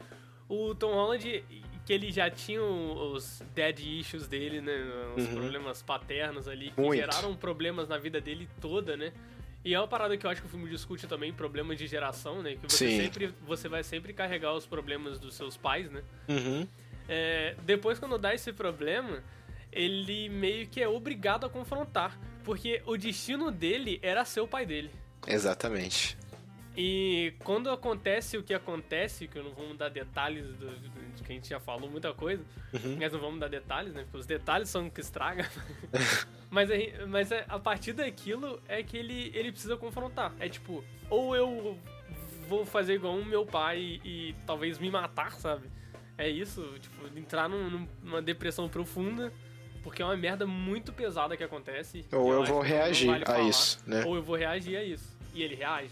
o 0.48 0.74
Tom 0.74 0.92
Holland, 0.92 1.44
que 1.86 1.92
ele 1.92 2.12
já 2.12 2.30
tinha 2.30 2.62
os 2.62 3.42
dead 3.54 3.80
issues 3.80 4.26
dele, 4.28 4.60
né, 4.60 4.74
os 5.16 5.24
Uhum. 5.24 5.34
problemas 5.34 5.82
paternos 5.82 6.46
ali, 6.46 6.70
que 6.70 6.80
Muito. 6.80 7.00
geraram 7.00 7.34
problemas 7.34 7.88
na 7.88 7.96
vida 7.96 8.20
dele 8.20 8.46
toda, 8.60 8.94
né, 8.96 9.10
e 9.68 9.74
é 9.74 9.78
uma 9.80 9.86
parada 9.88 10.16
que 10.16 10.24
eu 10.26 10.30
acho 10.30 10.40
que 10.40 10.46
o 10.46 10.50
filme 10.50 10.68
discute 10.68 11.06
também, 11.06 11.32
problemas 11.32 11.76
de 11.78 11.86
geração, 11.86 12.42
né, 12.42 12.56
que 12.56 12.70
você 12.72 12.88
Sim. 12.88 12.96
sempre, 13.02 13.34
você 13.42 13.68
vai 13.68 13.82
sempre 13.84 14.12
carregar 14.12 14.54
os 14.54 14.66
problemas 14.66 15.18
dos 15.18 15.34
seus 15.34 15.56
pais, 15.56 15.90
né, 15.90 16.02
Uhum. 16.28 16.66
é, 17.08 17.54
depois, 17.64 17.98
quando 17.98 18.16
dá 18.18 18.34
esse 18.34 18.52
problema, 18.52 19.22
ele 19.70 20.28
meio 20.30 20.66
que 20.66 20.80
é 20.82 20.88
obrigado 20.88 21.44
a 21.46 21.50
confrontar. 21.50 22.18
Porque 22.44 22.80
o 22.86 22.96
destino 22.96 23.50
dele 23.50 23.98
era 24.02 24.24
ser 24.24 24.40
o 24.40 24.48
pai 24.48 24.64
dele. 24.64 24.90
Exatamente. 25.26 26.16
E 26.74 27.34
quando 27.40 27.68
acontece 27.70 28.38
o 28.38 28.42
que 28.42 28.54
acontece, 28.54 29.28
que 29.28 29.38
eu 29.38 29.44
não 29.44 29.50
vou 29.52 29.74
dar 29.74 29.90
detalhes 29.90 30.46
do, 30.56 30.70
de 31.14 31.22
que 31.22 31.30
a 31.32 31.34
gente 31.34 31.48
já 31.48 31.60
falou 31.60 31.90
muita 31.90 32.14
coisa, 32.14 32.42
Uhum. 32.72 32.96
mas 32.98 33.12
não 33.12 33.20
vamos 33.20 33.38
dar 33.40 33.48
detalhes, 33.48 33.92
né? 33.92 34.02
Porque 34.04 34.16
os 34.18 34.26
detalhes 34.26 34.70
são 34.70 34.86
o 34.86 34.90
que 34.90 35.00
estraga. 35.02 35.46
mas, 36.50 36.70
aí- 36.70 36.94
mas 37.06 37.30
a 37.32 37.58
partir 37.58 37.92
daquilo 37.92 38.60
é 38.68 38.82
que 38.82 38.96
ele, 38.96 39.30
ele 39.34 39.52
precisa 39.52 39.76
confrontar. 39.76 40.32
É 40.40 40.48
tipo, 40.48 40.84
ou 41.10 41.34
eu 41.36 41.78
vou 42.48 42.64
fazer 42.64 42.94
igual 42.94 43.16
o 43.16 43.24
meu 43.24 43.44
pai 43.44 44.00
e, 44.04 44.30
e 44.30 44.34
talvez 44.46 44.78
me 44.78 44.90
matar, 44.90 45.32
sabe? 45.32 45.68
É 46.16 46.28
isso, 46.28 46.62
tipo, 46.80 47.18
entrar 47.18 47.48
num- 47.48 47.70
num- 47.70 47.88
numa 48.02 48.22
depressão 48.22 48.68
profunda, 48.68 49.32
porque 49.82 50.02
é 50.02 50.04
uma 50.04 50.16
merda 50.16 50.46
muito 50.46 50.92
pesada 50.92 51.36
que 51.36 51.44
acontece. 51.44 52.04
Ou 52.12 52.32
eu 52.32 52.42
acho 52.42 52.52
vou 52.52 52.62
reagir 52.62 53.06
vale 53.10 53.22
a 53.22 53.26
falar. 53.26 53.42
isso, 53.42 53.78
né? 53.86 54.04
Ou 54.04 54.16
eu 54.16 54.22
vou 54.22 54.36
reagir 54.36 54.76
a 54.76 54.82
isso. 54.82 55.16
E 55.34 55.42
ele 55.42 55.54
reage. 55.54 55.90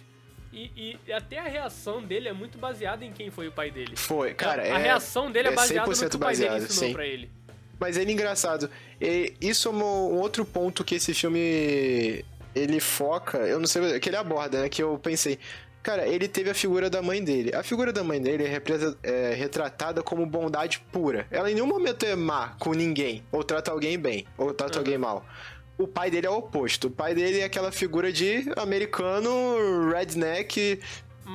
E, 0.52 0.98
e 1.06 1.12
até 1.12 1.38
a 1.38 1.44
reação 1.44 2.02
dele 2.02 2.28
é 2.28 2.32
muito 2.32 2.56
baseada 2.56 3.04
em 3.04 3.12
quem 3.12 3.30
foi 3.30 3.46
o 3.46 3.52
pai 3.52 3.70
dele. 3.70 3.94
Foi, 3.94 4.32
cara, 4.32 4.62
a 4.62 4.66
é... 4.66 4.76
reação 4.78 5.30
dele 5.30 5.48
é, 5.48 5.52
é 5.52 5.54
baseada 5.54 5.86
no 5.86 5.92
que 5.92 5.98
100% 6.04 6.14
o 6.14 6.18
pai 6.18 6.34
dele 6.34 6.48
baseado, 6.48 6.70
ensinou 6.70 6.88
sim. 6.88 6.92
pra 6.94 7.06
ele. 7.06 7.30
Mas 7.78 7.96
ele 7.96 8.10
é 8.10 8.14
engraçado. 8.14 8.70
E 9.00 9.34
isso 9.40 9.68
é 9.68 9.72
um 9.72 9.82
outro 10.18 10.44
ponto 10.44 10.82
que 10.84 10.94
esse 10.94 11.12
filme 11.14 12.24
ele 12.54 12.80
foca, 12.80 13.38
eu 13.38 13.58
não 13.58 13.66
sei, 13.66 14.00
que 14.00 14.08
ele 14.08 14.16
aborda, 14.16 14.62
né? 14.62 14.68
Que 14.68 14.82
eu 14.82 14.98
pensei, 14.98 15.38
cara, 15.82 16.06
ele 16.08 16.26
teve 16.26 16.48
a 16.48 16.54
figura 16.54 16.88
da 16.88 17.02
mãe 17.02 17.22
dele. 17.22 17.54
A 17.54 17.62
figura 17.62 17.92
da 17.92 18.02
mãe 18.02 18.20
dele 18.20 18.44
é, 18.44 18.62
é 19.02 19.34
retratada 19.34 20.02
como 20.02 20.24
bondade 20.24 20.80
pura. 20.90 21.26
Ela 21.30 21.50
em 21.50 21.54
nenhum 21.54 21.66
momento 21.66 22.06
é 22.06 22.16
má 22.16 22.56
com 22.58 22.72
ninguém, 22.72 23.22
ou 23.30 23.44
trata 23.44 23.70
alguém 23.70 23.98
bem, 23.98 24.26
ou 24.38 24.54
trata 24.54 24.74
Uhum. 24.74 24.78
alguém 24.80 24.96
mal. 24.98 25.26
O 25.78 25.86
pai 25.86 26.10
dele 26.10 26.26
é 26.26 26.30
o 26.30 26.38
oposto. 26.38 26.86
O 26.86 26.90
pai 26.90 27.14
dele 27.14 27.40
é 27.40 27.44
aquela 27.44 27.70
figura 27.70 28.10
de 28.10 28.50
americano 28.56 29.90
redneck 29.90 30.80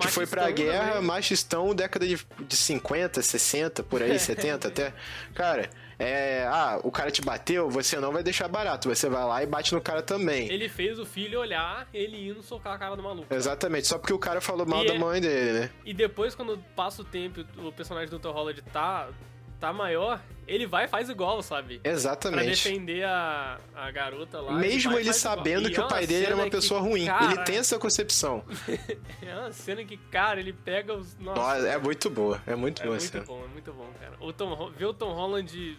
que 0.01 0.08
foi 0.08 0.25
pra 0.25 0.49
guerra, 0.49 0.93
também. 0.93 1.01
machistão, 1.04 1.75
década 1.75 2.08
de, 2.08 2.17
de 2.47 2.56
50, 2.56 3.21
60, 3.21 3.84
por 3.84 4.01
aí, 4.01 4.17
70 4.19 4.67
até. 4.69 4.93
Cara, 5.36 5.69
é. 6.01 6.45
Ah, 6.47 6.79
o 6.83 6.91
cara 6.91 7.11
te 7.11 7.21
bateu, 7.21 7.69
você 7.69 7.99
não 7.99 8.11
vai 8.11 8.23
deixar 8.23 8.47
barato. 8.47 8.89
Você 8.89 9.07
vai 9.09 9.23
lá 9.23 9.43
e 9.43 9.45
bate 9.45 9.73
no 9.73 9.81
cara 9.81 10.01
também. 10.01 10.51
Ele 10.51 10.67
fez 10.69 10.99
o 10.99 11.05
filho 11.05 11.39
olhar, 11.39 11.87
ele 11.93 12.29
indo 12.29 12.41
socar 12.41 12.73
a 12.73 12.77
cara 12.77 12.95
do 12.95 13.03
maluco. 13.03 13.33
Exatamente, 13.33 13.87
só 13.87 13.97
porque 13.97 14.13
o 14.13 14.19
cara 14.19 14.41
falou 14.41 14.65
mal 14.65 14.83
E 14.83 14.87
da 14.87 14.95
é- 14.95 14.99
mãe 14.99 15.21
dele, 15.21 15.59
né? 15.59 15.69
E 15.85 15.93
depois, 15.93 16.35
quando 16.35 16.57
passa 16.75 17.01
o 17.01 17.05
tempo 17.05 17.39
e 17.41 17.45
o 17.65 17.71
personagem 17.71 18.09
do 18.09 18.19
Tom 18.19 18.31
Holland 18.31 18.61
tá, 18.73 19.09
tá 19.59 19.71
maior, 19.71 20.19
ele 20.47 20.65
vai 20.65 20.85
e 20.85 20.87
faz 20.87 21.07
igual, 21.07 21.41
sabe? 21.41 21.79
Pra 21.79 21.91
Exatamente. 21.91 22.49
defender 22.49 23.03
a, 23.05 23.59
a 23.75 23.91
garota 23.91 24.41
lá. 24.41 24.53
Mesmo 24.53 24.93
ele 24.93 25.01
igual. 25.01 25.13
sabendo 25.13 25.69
E 25.69 25.71
que 25.71 25.79
é 25.79 25.83
o 25.83 25.87
pai 25.87 26.01
uma 26.01 26.07
dele 26.07 26.25
era 26.25 26.35
uma 26.35 26.49
pessoa 26.49 26.81
que, 26.81 26.89
ruim. 26.89 27.05
cara, 27.05 27.25
Ele 27.25 27.37
tem 27.43 27.57
essa 27.57 27.77
concepção. 27.79 28.43
É 29.21 29.35
uma 29.35 29.51
cena 29.51 29.83
que, 29.85 29.95
cara, 29.97 30.39
ele 30.39 30.51
pega 30.51 30.93
os. 30.93 31.17
Nossa, 31.19 31.39
Nossa, 31.39 31.67
é 31.69 31.77
muito 31.77 32.09
boa. 32.09 32.41
É 32.45 32.55
muito 32.55 32.81
É 32.81 32.85
boa 32.85 32.97
muito 32.97 33.17
essa. 33.17 33.25
bom, 33.25 33.43
é 33.45 33.47
muito 33.47 33.71
bom, 33.71 33.87
cara. 33.99 34.13
O 34.19 34.33
Tom, 34.33 34.71
ver 34.71 34.85
o 34.85 34.93
Tom 34.93 35.13
Holland 35.13 35.77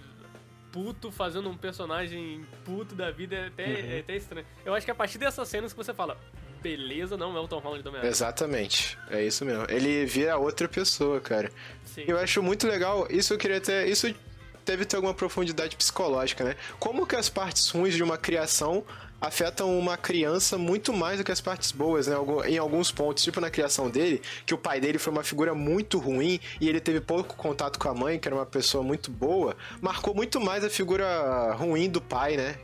puto 0.72 1.10
fazendo 1.12 1.48
um 1.48 1.56
personagem 1.56 2.44
puto 2.64 2.94
da 2.94 3.10
vida 3.10 3.36
é 3.36 3.46
até, 3.46 3.66
Uhum. 3.66 3.90
é 3.92 3.98
até 4.00 4.16
estranho. 4.16 4.46
Eu 4.64 4.74
acho 4.74 4.84
que 4.86 4.90
a 4.90 4.94
partir 4.94 5.18
dessas 5.18 5.46
cenas 5.48 5.72
que 5.72 5.76
você 5.76 5.92
fala, 5.94 6.18
beleza, 6.62 7.16
não 7.16 7.36
é 7.36 7.40
o 7.40 7.46
Tom 7.46 7.58
Holland 7.58 7.82
do 7.82 7.88
Homem-Aranha. 7.88 8.10
Exatamente. 8.10 8.98
É 9.10 9.22
isso 9.22 9.44
mesmo. 9.44 9.66
Ele 9.68 10.06
vira 10.06 10.36
outra 10.38 10.66
pessoa, 10.68 11.20
cara. 11.20 11.50
Sim. 11.84 12.04
Eu 12.08 12.18
acho 12.18 12.42
muito 12.42 12.66
legal. 12.66 13.06
Isso 13.10 13.34
eu 13.34 13.38
queria 13.38 13.60
ter. 13.60 13.86
Isso 13.88 14.12
deve 14.64 14.84
ter 14.84 14.96
alguma 14.96 15.12
profundidade 15.12 15.76
psicológica, 15.76 16.44
né? 16.44 16.56
Como 16.78 17.06
que 17.06 17.16
as 17.16 17.28
partes 17.28 17.68
ruins 17.68 17.94
de 17.94 18.02
uma 18.02 18.16
criação 18.16 18.84
afetam 19.22 19.78
uma 19.78 19.96
criança 19.96 20.58
muito 20.58 20.92
mais 20.92 21.18
do 21.18 21.24
que 21.24 21.30
as 21.30 21.40
partes 21.40 21.70
boas, 21.70 22.08
né? 22.08 22.16
Em 22.48 22.58
alguns 22.58 22.90
pontos, 22.90 23.22
tipo 23.22 23.40
na 23.40 23.50
criação 23.50 23.88
dele, 23.88 24.20
que 24.44 24.52
o 24.52 24.58
pai 24.58 24.80
dele 24.80 24.98
foi 24.98 25.12
uma 25.12 25.22
figura 25.22 25.54
muito 25.54 25.96
ruim 26.00 26.40
e 26.60 26.68
ele 26.68 26.80
teve 26.80 27.00
pouco 27.00 27.36
contato 27.36 27.78
com 27.78 27.88
a 27.88 27.94
mãe, 27.94 28.18
que 28.18 28.26
era 28.26 28.34
uma 28.34 28.44
pessoa 28.44 28.82
muito 28.82 29.12
boa, 29.12 29.56
marcou 29.80 30.12
muito 30.12 30.40
mais 30.40 30.64
a 30.64 30.68
figura 30.68 31.52
ruim 31.52 31.88
do 31.88 32.00
pai, 32.00 32.36
né? 32.36 32.56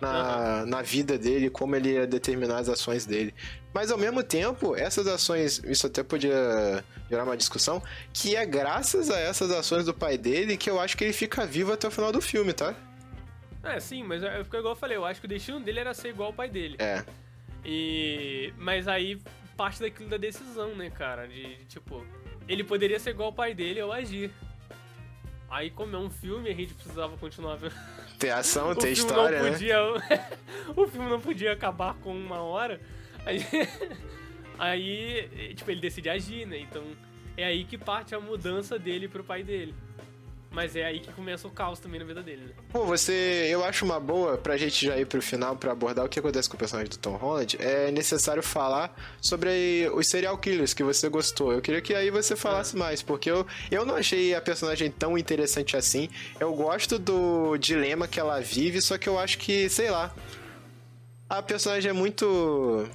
Na, 0.00 0.66
na 0.66 0.82
vida 0.82 1.16
dele, 1.16 1.48
como 1.48 1.74
ele 1.74 1.92
ia 1.92 2.06
determinar 2.06 2.58
as 2.58 2.68
ações 2.68 3.06
dele. 3.06 3.34
Mas 3.72 3.90
ao 3.90 3.96
mesmo 3.96 4.22
tempo, 4.22 4.76
essas 4.76 5.06
ações, 5.06 5.62
isso 5.64 5.86
até 5.86 6.02
podia 6.02 6.84
gerar 7.10 7.24
uma 7.24 7.36
discussão, 7.36 7.82
que 8.12 8.36
é 8.36 8.44
graças 8.44 9.10
a 9.10 9.18
essas 9.18 9.50
ações 9.50 9.86
do 9.86 9.94
pai 9.94 10.18
dele 10.18 10.56
que 10.58 10.68
eu 10.68 10.78
acho 10.78 10.96
que 10.96 11.04
ele 11.04 11.14
fica 11.14 11.46
vivo 11.46 11.72
até 11.72 11.88
o 11.88 11.90
final 11.90 12.12
do 12.12 12.20
filme, 12.20 12.52
tá? 12.52 12.74
É, 13.62 13.80
sim, 13.80 14.02
mas 14.02 14.22
é 14.22 14.40
igual 14.40 14.64
eu 14.64 14.76
falei, 14.76 14.96
eu 14.96 15.04
acho 15.04 15.20
que 15.20 15.26
o 15.26 15.28
destino 15.28 15.60
dele 15.60 15.80
era 15.80 15.94
ser 15.94 16.08
igual 16.08 16.28
ao 16.28 16.32
pai 16.32 16.48
dele. 16.48 16.76
É. 16.78 17.04
E. 17.64 18.52
Mas 18.56 18.86
aí 18.86 19.20
parte 19.56 19.80
daquilo 19.80 20.08
da 20.08 20.16
decisão, 20.16 20.74
né, 20.74 20.90
cara? 20.90 21.26
De, 21.26 21.56
de, 21.56 21.64
tipo, 21.64 22.04
ele 22.46 22.62
poderia 22.62 23.00
ser 23.00 23.10
igual 23.10 23.28
ao 23.28 23.32
pai 23.32 23.54
dele 23.54 23.80
ou 23.82 23.92
agir. 23.92 24.30
Aí, 25.48 25.70
como 25.70 25.94
é 25.94 25.98
um 25.98 26.10
filme, 26.10 26.50
a 26.50 26.54
gente 26.54 26.74
precisava 26.74 27.16
continuar 27.16 27.56
vendo. 27.56 27.74
Ter 28.18 28.30
ação, 28.30 28.74
ter 28.76 28.90
história, 28.90 29.38
não 29.38 29.46
né? 29.46 29.52
podia, 29.52 29.78
o 30.76 30.86
filme 30.86 31.08
não 31.08 31.20
podia 31.20 31.52
acabar 31.52 31.94
com 31.94 32.12
uma 32.12 32.40
hora. 32.40 32.80
Aí, 33.24 33.40
aí, 34.58 35.54
tipo, 35.54 35.70
ele 35.70 35.80
decide 35.80 36.10
agir, 36.10 36.46
né? 36.46 36.58
Então, 36.58 36.84
é 37.36 37.44
aí 37.44 37.64
que 37.64 37.78
parte 37.78 38.14
a 38.14 38.20
mudança 38.20 38.78
dele 38.78 39.08
pro 39.08 39.24
pai 39.24 39.42
dele. 39.42 39.74
Mas 40.56 40.74
é 40.74 40.86
aí 40.86 41.00
que 41.00 41.12
começa 41.12 41.46
o 41.46 41.50
caos 41.50 41.78
também 41.78 42.00
na 42.00 42.06
vida 42.06 42.22
dele, 42.22 42.46
né? 42.46 42.52
Pô, 42.72 42.86
você. 42.86 43.46
Eu 43.50 43.62
acho 43.62 43.84
uma 43.84 44.00
boa 44.00 44.38
pra 44.38 44.56
gente 44.56 44.86
já 44.86 44.98
ir 44.98 45.04
pro 45.04 45.20
final 45.20 45.54
pra 45.54 45.72
abordar 45.72 46.02
o 46.02 46.08
que 46.08 46.18
acontece 46.18 46.48
com 46.48 46.56
o 46.56 46.58
personagem 46.58 46.88
do 46.88 46.96
Tom 46.96 47.14
Holland. 47.14 47.58
É 47.60 47.90
necessário 47.90 48.42
falar 48.42 48.96
sobre 49.20 49.86
os 49.92 50.06
serial 50.08 50.38
killers 50.38 50.72
que 50.72 50.82
você 50.82 51.10
gostou. 51.10 51.52
Eu 51.52 51.60
queria 51.60 51.82
que 51.82 51.94
aí 51.94 52.10
você 52.10 52.34
falasse 52.34 52.74
mais, 52.74 53.02
porque 53.02 53.30
eu, 53.30 53.46
eu 53.70 53.84
não 53.84 53.96
achei 53.96 54.34
a 54.34 54.40
personagem 54.40 54.90
tão 54.90 55.18
interessante 55.18 55.76
assim. 55.76 56.08
Eu 56.40 56.54
gosto 56.54 56.98
do 56.98 57.58
dilema 57.58 58.08
que 58.08 58.18
ela 58.18 58.40
vive, 58.40 58.80
só 58.80 58.96
que 58.96 59.10
eu 59.10 59.18
acho 59.18 59.36
que, 59.36 59.68
sei 59.68 59.90
lá. 59.90 60.14
A 61.28 61.42
personagem 61.42 61.90
é 61.90 61.92
muito. 61.92 62.88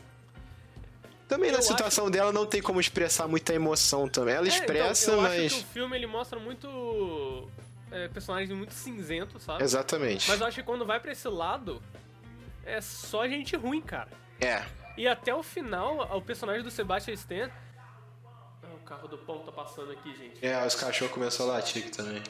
Também 1.32 1.50
na 1.50 1.60
Eu 1.60 1.62
situação 1.62 2.12
dela 2.12 2.34
não 2.34 2.46
tem 2.46 2.62
como 2.62 2.78
expressar 2.82 3.26
muita 3.26 3.54
emoção 3.54 4.06
também. 4.10 4.36
Ela 4.36 4.48
É, 4.48 4.50
expressa, 4.50 5.12
então, 5.12 5.16
eu 5.16 5.22
mas. 5.30 5.46
acho 5.46 5.56
que 5.56 5.62
o 5.62 5.68
filme 5.68 5.96
ele 5.96 6.06
mostra 6.06 6.38
muito. 6.38 7.48
É, 7.90 8.10
personagens 8.10 8.50
muito 8.52 8.74
cinzentos, 8.74 9.42
sabe? 9.42 9.64
Exatamente. 9.64 10.28
Mas 10.30 10.42
eu 10.42 10.48
acho 10.48 10.58
que 10.58 10.64
quando 10.64 10.86
vai 10.86 11.00
pra 11.00 11.14
esse 11.14 11.28
lado, 11.30 11.82
é 12.66 12.82
só 12.82 13.26
gente 13.30 13.56
ruim, 13.56 13.82
cara. 13.82 14.10
É. 14.42 14.66
E 14.98 15.08
até 15.08 15.34
o 15.34 15.42
final, 15.42 16.02
o 16.18 16.22
personagem 16.22 16.64
do 16.64 16.70
Sebastian 16.70 17.14
Stan. 17.14 17.50
Ah, 18.62 18.68
o 18.76 18.80
carro 18.86 19.08
do 19.08 19.18
pão 19.18 19.40
tá 19.40 19.54
passando 19.54 19.90
aqui, 19.94 20.14
gente. 20.14 20.46
É, 20.46 20.68
os 20.68 20.76
cachorros 20.76 21.14
começam 21.14 21.46
a 21.50 21.54
latir 21.54 21.82
aqui 21.84 21.92
também. 21.92 22.22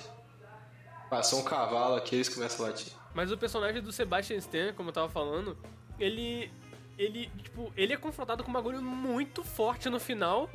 Passou 1.10 1.40
um 1.40 1.44
cavalo 1.44 1.96
aqui, 1.96 2.16
eles 2.16 2.30
começam 2.30 2.66
a 2.66 2.70
latir. 2.70 2.94
Mas 3.16 3.32
o 3.32 3.38
personagem 3.38 3.82
do 3.82 3.92
Sebastian 3.92 4.38
Stan, 4.38 4.74
como 4.74 4.90
eu 4.90 4.94
tava 4.94 5.10
falando, 5.10 5.58
ele. 6.00 6.52
Ele, 6.98 7.30
tipo, 7.42 7.72
ele 7.76 7.94
é 7.94 7.98
confrontado 7.98 8.44
com 8.44 8.50
um 8.50 8.54
bagulho 8.54 8.82
muito 8.82 9.44
forte 9.44 9.90
no 9.90 10.00
final. 10.00 10.50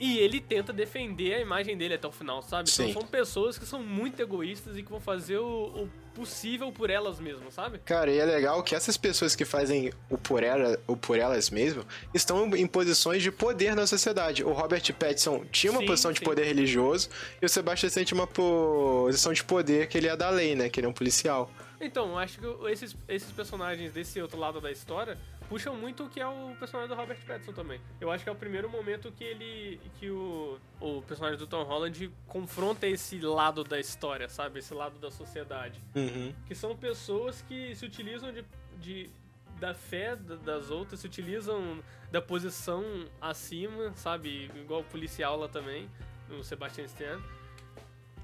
E 0.00 0.18
ele 0.18 0.40
tenta 0.40 0.72
defender 0.72 1.34
a 1.34 1.40
imagem 1.40 1.76
dele 1.76 1.94
até 1.94 2.06
o 2.06 2.12
final, 2.12 2.40
sabe? 2.40 2.70
Sim. 2.70 2.90
Então 2.90 3.00
são 3.00 3.10
pessoas 3.10 3.58
que 3.58 3.66
são 3.66 3.82
muito 3.82 4.20
egoístas 4.22 4.76
e 4.76 4.82
que 4.84 4.90
vão 4.90 5.00
fazer 5.00 5.38
o, 5.38 5.44
o 5.44 5.90
possível 6.14 6.70
por 6.70 6.88
elas 6.88 7.18
mesmas, 7.18 7.54
sabe? 7.54 7.80
Cara, 7.80 8.08
e 8.08 8.16
é 8.16 8.24
legal 8.24 8.62
que 8.62 8.76
essas 8.76 8.96
pessoas 8.96 9.34
que 9.34 9.44
fazem 9.44 9.92
o 10.08 10.16
por, 10.16 10.44
ela, 10.44 10.78
o 10.86 10.96
por 10.96 11.18
elas 11.18 11.50
mesmo 11.50 11.84
estão 12.14 12.46
em 12.56 12.66
posições 12.68 13.24
de 13.24 13.32
poder 13.32 13.74
na 13.74 13.88
sociedade. 13.88 14.44
O 14.44 14.52
Robert 14.52 14.82
Pattinson 14.94 15.44
tinha 15.50 15.72
uma 15.72 15.80
Sim, 15.80 15.86
posição 15.86 16.12
de 16.12 16.20
sim. 16.20 16.24
poder 16.24 16.44
religioso 16.44 17.08
e 17.42 17.46
o 17.46 17.48
Sebastian 17.48 17.88
Stan 17.88 18.04
tinha 18.04 18.20
uma 18.20 18.26
posição 18.28 19.32
de 19.32 19.42
poder 19.42 19.88
que 19.88 19.98
ele 19.98 20.06
é 20.06 20.16
da 20.16 20.30
lei, 20.30 20.54
né? 20.54 20.68
Que 20.68 20.78
ele 20.78 20.86
é 20.86 20.90
um 20.90 20.92
policial. 20.92 21.50
Então, 21.80 22.10
eu 22.10 22.18
acho 22.18 22.38
que 22.38 22.46
esses, 22.70 22.96
esses 23.08 23.30
personagens 23.32 23.92
desse 23.92 24.20
outro 24.20 24.38
lado 24.38 24.60
da 24.60 24.70
história 24.70 25.18
puxam 25.48 25.74
muito 25.76 26.04
o 26.04 26.08
que 26.08 26.20
é 26.20 26.26
o 26.26 26.54
personagem 26.58 26.94
do 26.94 27.00
Robert 27.00 27.18
Pattinson 27.26 27.52
também. 27.52 27.80
Eu 28.00 28.10
acho 28.10 28.22
que 28.24 28.28
é 28.30 28.32
o 28.32 28.36
primeiro 28.36 28.68
momento 28.68 29.10
que 29.12 29.24
ele. 29.24 29.80
que 29.98 30.10
o, 30.10 30.58
o 30.80 31.02
personagem 31.02 31.38
do 31.38 31.46
Tom 31.46 31.62
Holland 31.64 32.10
confronta 32.26 32.86
esse 32.86 33.18
lado 33.20 33.64
da 33.64 33.78
história, 33.80 34.28
sabe? 34.28 34.58
Esse 34.58 34.74
lado 34.74 34.98
da 34.98 35.10
sociedade. 35.10 35.82
Uhum. 35.94 36.32
Que 36.46 36.54
são 36.54 36.76
pessoas 36.76 37.42
que 37.42 37.74
se 37.74 37.84
utilizam 37.84 38.32
de. 38.32 38.44
de 38.78 39.10
da 39.58 39.74
fé 39.74 40.14
da- 40.14 40.36
das 40.36 40.70
outras, 40.70 41.00
se 41.00 41.06
utilizam 41.08 41.82
da 42.12 42.22
posição 42.22 42.84
acima, 43.20 43.92
sabe? 43.96 44.48
Igual 44.54 44.82
o 44.82 44.84
policial 44.84 45.36
lá 45.36 45.48
também, 45.48 45.90
o 46.30 46.44
Sebastian 46.44 46.84
Stan. 46.84 47.20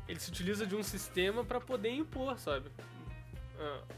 Ele 0.06 0.20
se 0.20 0.30
utiliza 0.30 0.64
de 0.64 0.76
um 0.76 0.82
sistema 0.84 1.44
pra 1.44 1.60
poder 1.60 1.90
impor, 1.90 2.38
sabe? 2.38 2.70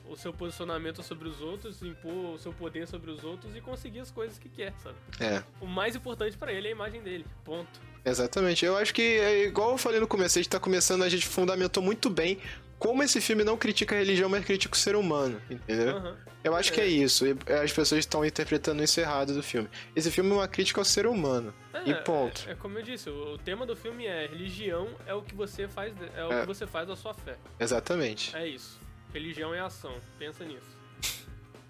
O 0.08 0.16
seu 0.16 0.32
posicionamento 0.32 1.02
sobre 1.02 1.28
os 1.28 1.40
outros, 1.40 1.82
impor 1.82 2.34
o 2.34 2.38
seu 2.38 2.52
poder 2.52 2.86
sobre 2.86 3.10
os 3.10 3.24
outros 3.24 3.56
e 3.56 3.60
conseguir 3.60 4.00
as 4.00 4.10
coisas 4.10 4.38
que 4.38 4.48
quer, 4.48 4.72
sabe? 4.82 4.96
É. 5.20 5.42
O 5.60 5.66
mais 5.66 5.96
importante 5.96 6.36
pra 6.36 6.52
ele 6.52 6.68
é 6.68 6.70
a 6.70 6.74
imagem 6.74 7.02
dele. 7.02 7.24
Ponto. 7.44 7.80
Exatamente. 8.04 8.64
Eu 8.64 8.76
acho 8.76 8.94
que, 8.94 9.02
é 9.02 9.44
igual 9.44 9.72
eu 9.72 9.78
falei 9.78 9.98
no 10.00 10.06
começo, 10.06 10.38
a 10.38 10.42
gente 10.42 10.50
tá 10.50 10.60
começando, 10.60 11.02
a 11.02 11.08
gente 11.08 11.26
fundamentou 11.26 11.82
muito 11.82 12.08
bem 12.08 12.38
como 12.78 13.02
esse 13.02 13.20
filme 13.20 13.42
não 13.42 13.56
critica 13.56 13.94
a 13.94 13.98
religião, 13.98 14.28
mas 14.28 14.44
critica 14.44 14.74
o 14.74 14.78
ser 14.78 14.96
humano, 14.96 15.40
entendeu? 15.50 15.96
Aham. 15.96 16.16
Eu 16.44 16.54
acho 16.54 16.72
que 16.72 16.80
é 16.80 16.86
isso. 16.86 17.26
E 17.26 17.34
as 17.54 17.72
pessoas 17.72 17.98
estão 18.00 18.24
interpretando 18.24 18.80
isso 18.80 19.00
errado 19.00 19.34
do 19.34 19.42
filme. 19.42 19.68
Esse 19.96 20.12
filme 20.12 20.30
é 20.30 20.34
uma 20.34 20.46
crítica 20.46 20.80
ao 20.80 20.84
ser 20.84 21.04
humano. 21.04 21.52
É, 21.74 21.90
e 21.90 21.94
ponto. 21.94 22.44
É, 22.46 22.52
é 22.52 22.54
como 22.54 22.78
eu 22.78 22.82
disse, 22.84 23.10
o, 23.10 23.32
o 23.34 23.38
tema 23.38 23.66
do 23.66 23.74
filme 23.74 24.06
é 24.06 24.28
religião 24.28 24.88
é 25.06 25.12
o 25.14 25.22
que 25.22 25.34
você 25.34 25.66
faz, 25.66 25.92
é 26.14 26.24
o 26.24 26.32
É. 26.32 26.40
que 26.42 26.46
você 26.46 26.64
faz 26.64 26.86
da 26.86 26.94
sua 26.94 27.12
fé. 27.14 27.36
Exatamente. 27.58 28.36
É 28.36 28.46
isso. 28.46 28.78
Religião 29.16 29.54
é 29.54 29.60
ação. 29.60 29.94
Pensa 30.18 30.44
nisso. 30.44 30.76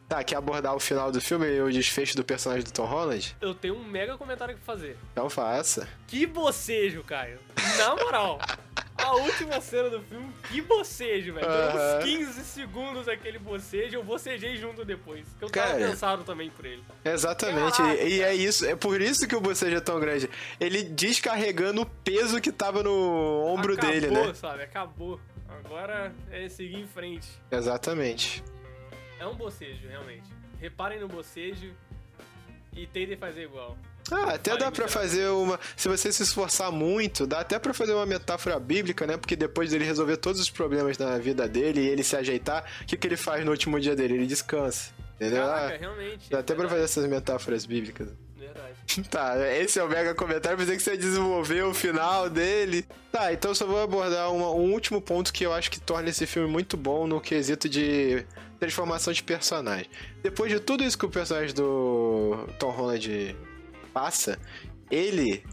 Tá, 0.09 0.23
quer 0.25 0.35
abordar 0.35 0.75
o 0.75 0.81
final 0.81 1.13
do 1.13 1.21
filme 1.21 1.47
e 1.49 1.61
o 1.61 1.71
desfecho 1.71 2.17
do 2.17 2.25
personagem 2.25 2.65
do 2.65 2.73
Tom 2.73 2.85
Holland? 2.87 3.37
Eu 3.41 3.55
tenho 3.55 3.77
um 3.77 3.85
mega 3.85 4.17
comentário 4.19 4.57
pra 4.57 4.65
fazer. 4.65 4.97
Então 5.13 5.31
faça. 5.31 5.89
Que 6.09 6.27
bocejo, 6.27 7.05
Caio. 7.05 7.39
Na 7.79 7.95
moral. 7.95 8.41
A 8.99 9.13
última 9.15 9.61
cena 9.61 9.89
do 9.91 10.01
filme, 10.03 10.33
que 10.49 10.61
bocejo, 10.61 11.35
velho. 11.35 11.47
Aham. 11.49 11.99
uns 11.99 12.05
15 12.05 12.45
segundos 12.45 13.07
aquele 13.09 13.39
bocejo, 13.39 13.95
eu 13.97 14.03
bocejei 14.03 14.57
junto 14.57 14.85
depois. 14.85 15.25
Que 15.39 15.45
eu 15.45 15.51
tava 15.51 15.69
Cara. 15.75 15.79
cansado 15.89 16.25
também 16.25 16.51
por 16.51 16.65
ele. 16.67 16.83
Exatamente. 17.05 17.77
Caraca, 17.77 18.03
E, 18.03 18.17
e 18.17 18.23
é 18.23 18.35
isso. 18.35 18.67
É 18.67 18.75
por 18.75 19.01
isso 19.01 19.29
que 19.29 19.37
o 19.37 19.41
bocejo 19.41 19.77
é 19.77 19.81
tão 19.81 20.01
grande. 20.01 20.29
Ele 20.59 20.83
descarregando 20.83 21.83
o 21.83 21.87
peso 21.87 22.41
que 22.41 22.51
tava 22.51 22.83
no 22.83 23.45
ombro 23.47 23.75
Acabou, 23.75 23.91
dele, 23.93 24.11
né? 24.11 24.35
sabe? 24.35 24.63
Acabou. 24.65 25.21
Agora 25.67 26.15
é 26.31 26.49
seguir 26.49 26.79
em 26.81 26.87
frente. 26.87 27.29
Exatamente. 27.51 28.43
É 29.19 29.27
um 29.27 29.35
bocejo, 29.35 29.89
realmente. 29.89 30.29
Reparem 30.61 31.01
no 31.01 31.09
bocejo 31.09 31.73
e 32.75 32.87
tentem 32.87 33.17
fazer 33.17 33.43
igual. 33.45 33.77
Ah, 34.11 34.35
até 34.35 34.51
Vai, 34.53 34.61
dá 34.61 34.71
pra 34.71 34.85
miserável. 34.85 34.89
fazer 34.89 35.29
uma. 35.31 35.59
Se 35.77 35.89
você 35.89 36.13
se 36.13 36.23
esforçar 36.23 36.71
muito, 36.71 37.27
dá 37.27 37.41
até 37.41 37.59
pra 37.59 37.75
fazer 37.75 37.93
uma 37.93 38.07
metáfora 38.07 38.59
bíblica, 38.61 39.05
né? 39.07 39.17
Porque 39.17 39.35
depois 39.35 39.71
dele 39.71 39.85
resolver 39.85 40.17
todos 40.19 40.41
os 40.41 40.49
problemas 40.49 40.97
da 40.97 41.19
vida 41.19 41.49
dele 41.49 41.81
e 41.81 41.89
ele 41.89 42.05
se 42.05 42.15
ajeitar, 42.17 42.65
o 42.83 42.87
que, 42.87 42.97
que 42.97 43.07
ele 43.07 43.17
faz 43.17 43.45
no 43.45 43.51
último 43.51 43.81
dia 43.81 43.97
dele? 43.97 44.15
Ele 44.15 44.27
descansa. 44.27 44.93
Entendeu? 45.17 45.43
Caraca, 45.45 45.75
Ah, 45.75 45.79
realmente. 45.79 46.31
dá 46.31 46.39
até 46.39 46.55
pra 46.55 46.69
fazer 46.69 46.83
essas 46.85 47.07
metáforas 47.07 47.67
bíblicas. 47.67 48.09
Verdade. 48.47 48.77
Tá, 49.11 49.35
esse 49.59 49.79
é 49.79 49.85
o 49.85 49.89
mega 49.89 50.15
comentário. 50.15 50.57
Pensei 50.57 50.77
que 50.77 50.83
você 50.83 50.93
ia 50.93 50.97
desenvolver 50.97 51.63
o 51.65 51.75
final 51.75 52.31
dele. 52.31 52.87
Tá, 53.13 53.33
então 53.33 53.55
só 53.55 53.67
vou 53.67 53.83
abordar 53.83 54.33
uma- 54.33 54.51
um 54.53 54.73
último 54.73 55.01
ponto 55.03 55.33
que 55.33 55.45
eu 55.45 55.53
acho 55.53 55.71
que 55.71 55.79
torna 55.81 56.09
esse 56.09 56.27
filme 56.27 56.49
muito 56.49 56.77
bom 56.77 57.07
no 57.07 57.21
quesito 57.21 57.69
de 57.69 58.25
transformação 58.59 59.13
de 59.13 59.23
personagem. 59.23 59.87
Depois 60.23 60.51
de 60.51 60.59
tudo 60.61 60.83
isso 60.83 60.97
que 60.97 61.05
o 61.05 61.11
personagem 61.11 61.55
do 61.55 62.47
Tom 62.59 62.71
Holland 62.71 63.37
passa, 63.93 64.39
ele, 64.91 65.45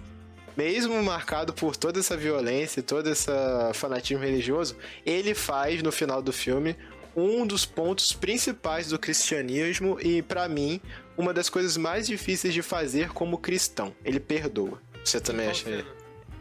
mesmo 0.56 1.02
marcado 1.04 1.52
por 1.54 1.76
toda 1.76 2.00
essa 2.00 2.16
violência 2.16 2.80
e 2.80 2.84
todo 2.84 3.10
esse 3.10 3.30
fanatismo 3.74 4.24
religioso, 4.24 4.78
ele 5.06 5.34
faz 5.34 5.82
no 5.84 5.92
final 5.92 6.22
do 6.22 6.32
filme 6.32 6.78
um 7.16 7.46
dos 7.46 7.64
pontos 7.66 8.12
principais 8.14 8.88
do 8.88 8.98
cristianismo 8.98 10.00
e, 10.02 10.22
pra 10.24 10.48
mim, 10.50 10.82
uma 11.18 11.34
das 11.34 11.50
coisas 11.50 11.78
mais 11.78 12.08
difíceis 12.08 12.54
de 12.54 12.62
fazer 12.62 13.10
como 13.10 13.38
cristão. 13.38 13.94
Ele 14.04 14.20
perdoa. 14.20 14.82
Você 15.04 15.20
também 15.20 15.50
acha? 15.50 15.66
cena? 15.66 15.86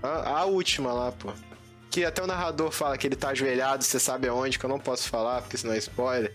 A, 0.02 0.40
a 0.40 0.44
última 0.44 0.92
lá, 0.92 1.12
pô. 1.12 1.32
Que 1.90 2.04
até 2.04 2.22
o 2.22 2.26
narrador 2.26 2.70
fala 2.70 2.96
que 2.96 3.06
ele 3.06 3.16
tá 3.16 3.28
ajoelhado, 3.30 3.84
você 3.84 4.00
sabe 4.00 4.26
aonde, 4.26 4.58
que 4.58 4.64
eu 4.64 4.70
não 4.70 4.78
posso 4.78 5.08
falar, 5.08 5.42
porque 5.42 5.58
senão 5.58 5.74
é 5.74 5.78
spoiler. 5.78 6.32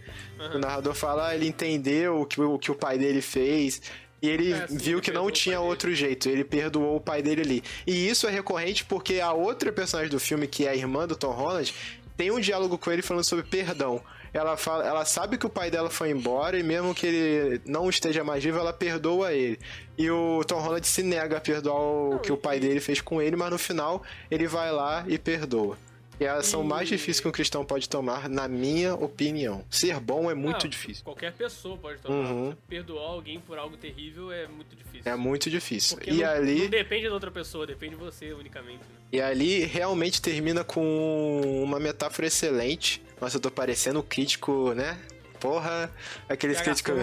O 0.54 0.60
narrador 0.60 0.93
fala, 0.93 1.30
ah, 1.30 1.36
ele 1.36 1.47
entendeu 1.47 2.21
o 2.21 2.26
que, 2.28 2.39
o 2.39 2.60
que 2.60 2.69
o 2.69 2.76
pai 2.76 2.97
dele 3.00 3.21
fez. 3.21 3.82
E 4.21 4.30
ele 4.30 4.54
É, 4.54 4.67
viu 4.69 4.97
ele 4.97 5.02
que 5.02 5.12
não 5.12 5.32
tinha 5.32 5.60
outro 5.60 5.93
jeito. 5.95 6.30
Ele 6.30 6.43
perdoou 6.43 6.95
o 6.97 7.02
pai 7.02 7.23
dele 7.23 7.41
ali. 7.41 7.63
E 7.88 8.08
isso 8.08 8.28
é 8.28 8.32
recorrente 8.32 8.86
porque 8.86 9.19
a 9.19 9.34
outra 9.34 9.71
personagem 9.71 10.12
do 10.12 10.19
filme, 10.19 10.47
que 10.47 10.65
é 10.67 10.69
a 10.69 10.76
irmã 10.76 11.08
do 11.08 11.15
Tom 11.15 11.32
Holland, 11.32 11.73
tem 12.17 12.32
um 12.32 12.39
diálogo 12.39 12.77
com 12.77 12.91
ele 12.91 13.03
falando 13.03 13.23
sobre 13.23 13.45
perdão. 13.45 14.01
Ela, 14.34 14.58
fala, 14.58 14.86
ela 14.86 15.06
sabe 15.06 15.38
que 15.38 15.45
o 15.45 15.49
pai 15.49 15.71
dela 15.71 15.89
foi 15.89 16.10
embora 16.12 16.60
e 16.60 16.63
mesmo 16.63 16.93
que 16.93 17.08
ele 17.08 17.62
não 17.65 17.89
esteja 17.89 18.23
mais 18.23 18.43
vivo, 18.43 18.60
ela 18.60 18.73
perdoa 18.73 19.32
ele. 19.32 19.60
E 19.97 20.10
o 20.10 20.43
Tom 20.45 20.60
Holland 20.60 20.86
se 20.86 21.01
nega 21.01 21.38
a 21.38 21.41
perdoar 21.41 21.80
o 21.80 22.19
que 22.19 22.32
o 22.32 22.38
pai 22.38 22.60
dele 22.60 22.80
fez 22.80 22.99
com 22.99 23.21
ele, 23.21 23.36
mas 23.36 23.51
no 23.51 23.58
final 23.58 24.03
ele 24.30 24.47
vai 24.47 24.71
lá 24.71 25.06
e 25.08 25.17
perdoa. 25.17 25.77
É 26.19 26.27
a 26.27 26.36
ação 26.38 26.63
E- 26.63 26.67
mais 26.67 26.89
difícil 26.89 27.21
que 27.21 27.27
um 27.30 27.32
cristão 27.32 27.63
pode 27.63 27.88
tomar, 27.88 28.27
na 28.27 28.47
minha 28.47 28.95
opinião. 28.95 29.63
Ser 29.69 29.99
bom 29.99 30.32
é 30.32 30.34
muito 30.34 30.65
Ah, 30.65 30.69
difícil. 30.69 31.03
Qualquer 31.03 31.32
pessoa 31.34 31.77
pode 31.77 31.99
tomar. 32.01 32.32
Uhum. 32.32 32.56
Perdoar 32.67 33.03
alguém 33.12 33.39
por 33.39 33.58
algo 33.58 33.77
terrível 33.77 34.32
é 34.32 34.47
muito 34.47 34.75
difícil. 34.75 35.01
É 35.12 35.15
muito 35.15 35.49
difícil. 35.49 35.97
Porque 35.97 36.10
E 36.12 36.15
não, 36.21 36.30
ali, 36.30 36.62
não 36.63 36.69
depende 36.69 37.08
da 37.08 37.13
outra 37.13 37.30
pessoa, 37.30 37.67
depende 37.67 37.95
de 37.95 38.01
você 38.01 38.34
unicamente. 38.34 38.80
Né? 38.80 38.97
e 39.10 39.21
ali 39.21 39.60
realmente 39.63 40.21
termina 40.21 40.63
com 40.65 41.62
uma 41.63 41.80
metáfora 41.80 42.27
excelente. 42.27 43.01
Nossa, 43.21 43.38
eu 43.38 43.41
tô 43.41 43.49
parecendo 43.49 43.99
um 43.99 44.03
crítico, 44.03 44.73
né? 44.73 44.99
Porra, 45.39 45.89
aqueles 46.27 46.60
críticos. 46.60 46.93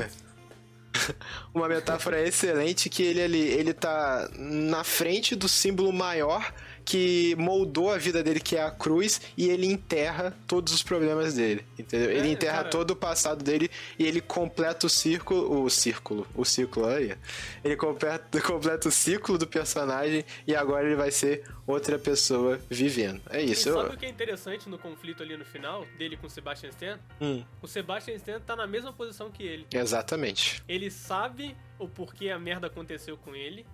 Uma 1.52 1.68
metáfora 1.68 2.20
excelente 2.26 2.88
que 2.88 3.02
ele 3.02 3.20
ali, 3.22 3.40
ele 3.40 3.72
tá 3.74 4.28
na 4.36 4.84
frente 4.84 5.34
do 5.34 5.48
símbolo 5.48 5.92
maior 5.92 6.52
que 6.84 7.34
moldou 7.36 7.90
a 7.90 7.96
vida 7.98 8.22
dele, 8.22 8.40
que 8.40 8.56
é 8.56 8.62
a 8.62 8.70
cruz, 8.70 9.20
e 9.36 9.48
ele 9.48 9.66
enterra 9.66 10.36
todos 10.46 10.72
os 10.74 10.82
problemas 10.82 11.34
dele, 11.34 11.64
entendeu? 11.78 12.10
ele 12.10 12.28
É, 12.28 12.32
enterra 12.32 12.58
cara. 12.58 12.68
todo 12.70 12.90
o 12.90 12.96
passado 12.96 13.42
dele 13.42 13.70
e 13.98 14.06
ele 14.06 14.20
completa 14.20 14.86
o 14.86 14.90
círculo, 14.90 15.64
o 15.64 15.70
círculo, 15.70 16.26
o 16.34 16.44
círculo 16.44 16.86
aí. 16.86 17.16
Ele 17.64 17.76
completa, 17.76 18.40
completa 18.42 18.88
o 18.88 18.92
ciclo 18.92 19.38
do 19.38 19.46
personagem 19.46 20.24
e 20.46 20.54
agora 20.54 20.86
ele 20.86 20.96
vai 20.96 21.10
ser 21.10 21.42
outra 21.66 21.98
pessoa 21.98 22.60
vivendo. 22.68 23.20
É 23.30 23.42
E 23.42 23.52
isso. 23.52 23.72
sabe 23.72 23.88
Eu... 23.88 23.94
o 23.94 23.96
que 23.96 24.04
é 24.06 24.08
interessante 24.08 24.68
no 24.68 24.78
conflito 24.78 25.22
ali 25.22 25.36
no 25.36 25.44
final, 25.44 25.86
dele 25.96 26.16
com 26.16 26.26
o 26.26 26.30
Sebastian 26.30 26.68
Stan? 26.70 26.98
Hum, 27.20 27.42
O 27.62 27.66
Sebastian 27.66 28.14
Stan 28.16 28.38
tá 28.40 28.54
na 28.54 28.66
mesma 28.66 28.92
posição 28.92 29.30
que 29.30 29.42
ele. 29.42 29.66
exatamente. 29.72 30.62
Ele 30.68 30.90
sabe 30.90 31.56
o 31.78 31.88
porquê 31.88 32.28
a 32.30 32.38
merda 32.38 32.66
aconteceu 32.66 33.16
com 33.16 33.34
ele. 33.34 33.64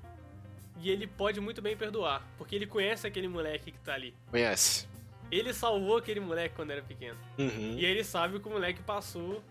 E 0.80 0.90
ele 0.90 1.06
pode 1.06 1.40
muito 1.40 1.60
bem 1.60 1.76
perdoar. 1.76 2.26
Porque 2.38 2.54
ele 2.56 2.66
conhece 2.66 3.06
aquele 3.06 3.28
moleque 3.28 3.70
que 3.72 3.78
tá 3.80 3.94
ali. 3.94 4.14
Conhece? 4.30 4.88
Ele 5.30 5.52
salvou 5.52 5.96
aquele 5.98 6.20
moleque 6.20 6.54
quando 6.56 6.70
era 6.70 6.82
pequeno. 6.82 7.18
Uhum. 7.38 7.74
E 7.78 7.84
ele 7.84 8.02
sabe 8.02 8.36
o 8.36 8.40
que 8.40 8.48
o 8.48 8.50
moleque 8.50 8.82
passou 8.82 9.42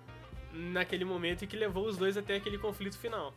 naquele 0.51 1.05
momento 1.05 1.43
e 1.43 1.47
que 1.47 1.55
levou 1.55 1.85
os 1.85 1.97
dois 1.97 2.17
até 2.17 2.35
aquele 2.35 2.57
conflito 2.57 2.97
final. 2.97 3.33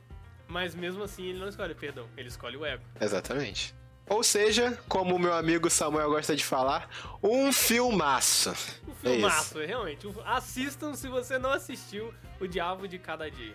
Mas 0.49 0.75
mesmo 0.75 1.03
assim 1.05 1.27
ele 1.27 1.39
não 1.39 1.49
escolhe 1.49 1.75
perdão, 1.75 2.09
ele 2.17 2.29
escolhe 2.29 2.57
o 2.57 2.65
ego. 2.65 2.83
Exatamente. 3.01 3.75
Ou 4.09 4.23
seja, 4.25 4.77
como 4.89 5.15
o 5.15 5.19
meu 5.19 5.33
amigo 5.33 5.71
Samuel 5.71 6.11
gosta 6.11 6.35
de 6.35 6.45
falar, 6.45 6.91
um 7.23 7.53
filmaço. 7.53 8.51
Um 8.89 8.93
É 8.93 8.95
filmaço, 9.13 9.59
realmente. 9.61 10.07
Um- 10.07 10.15
Assistam 10.25 10.95
se 10.95 11.09
você 11.09 11.39
não 11.39 11.51
assistiu 11.51 12.13
O 12.41 12.47
Diabo 12.49 12.89
de 12.89 12.99
Cada 12.99 13.31
Dia. 13.31 13.55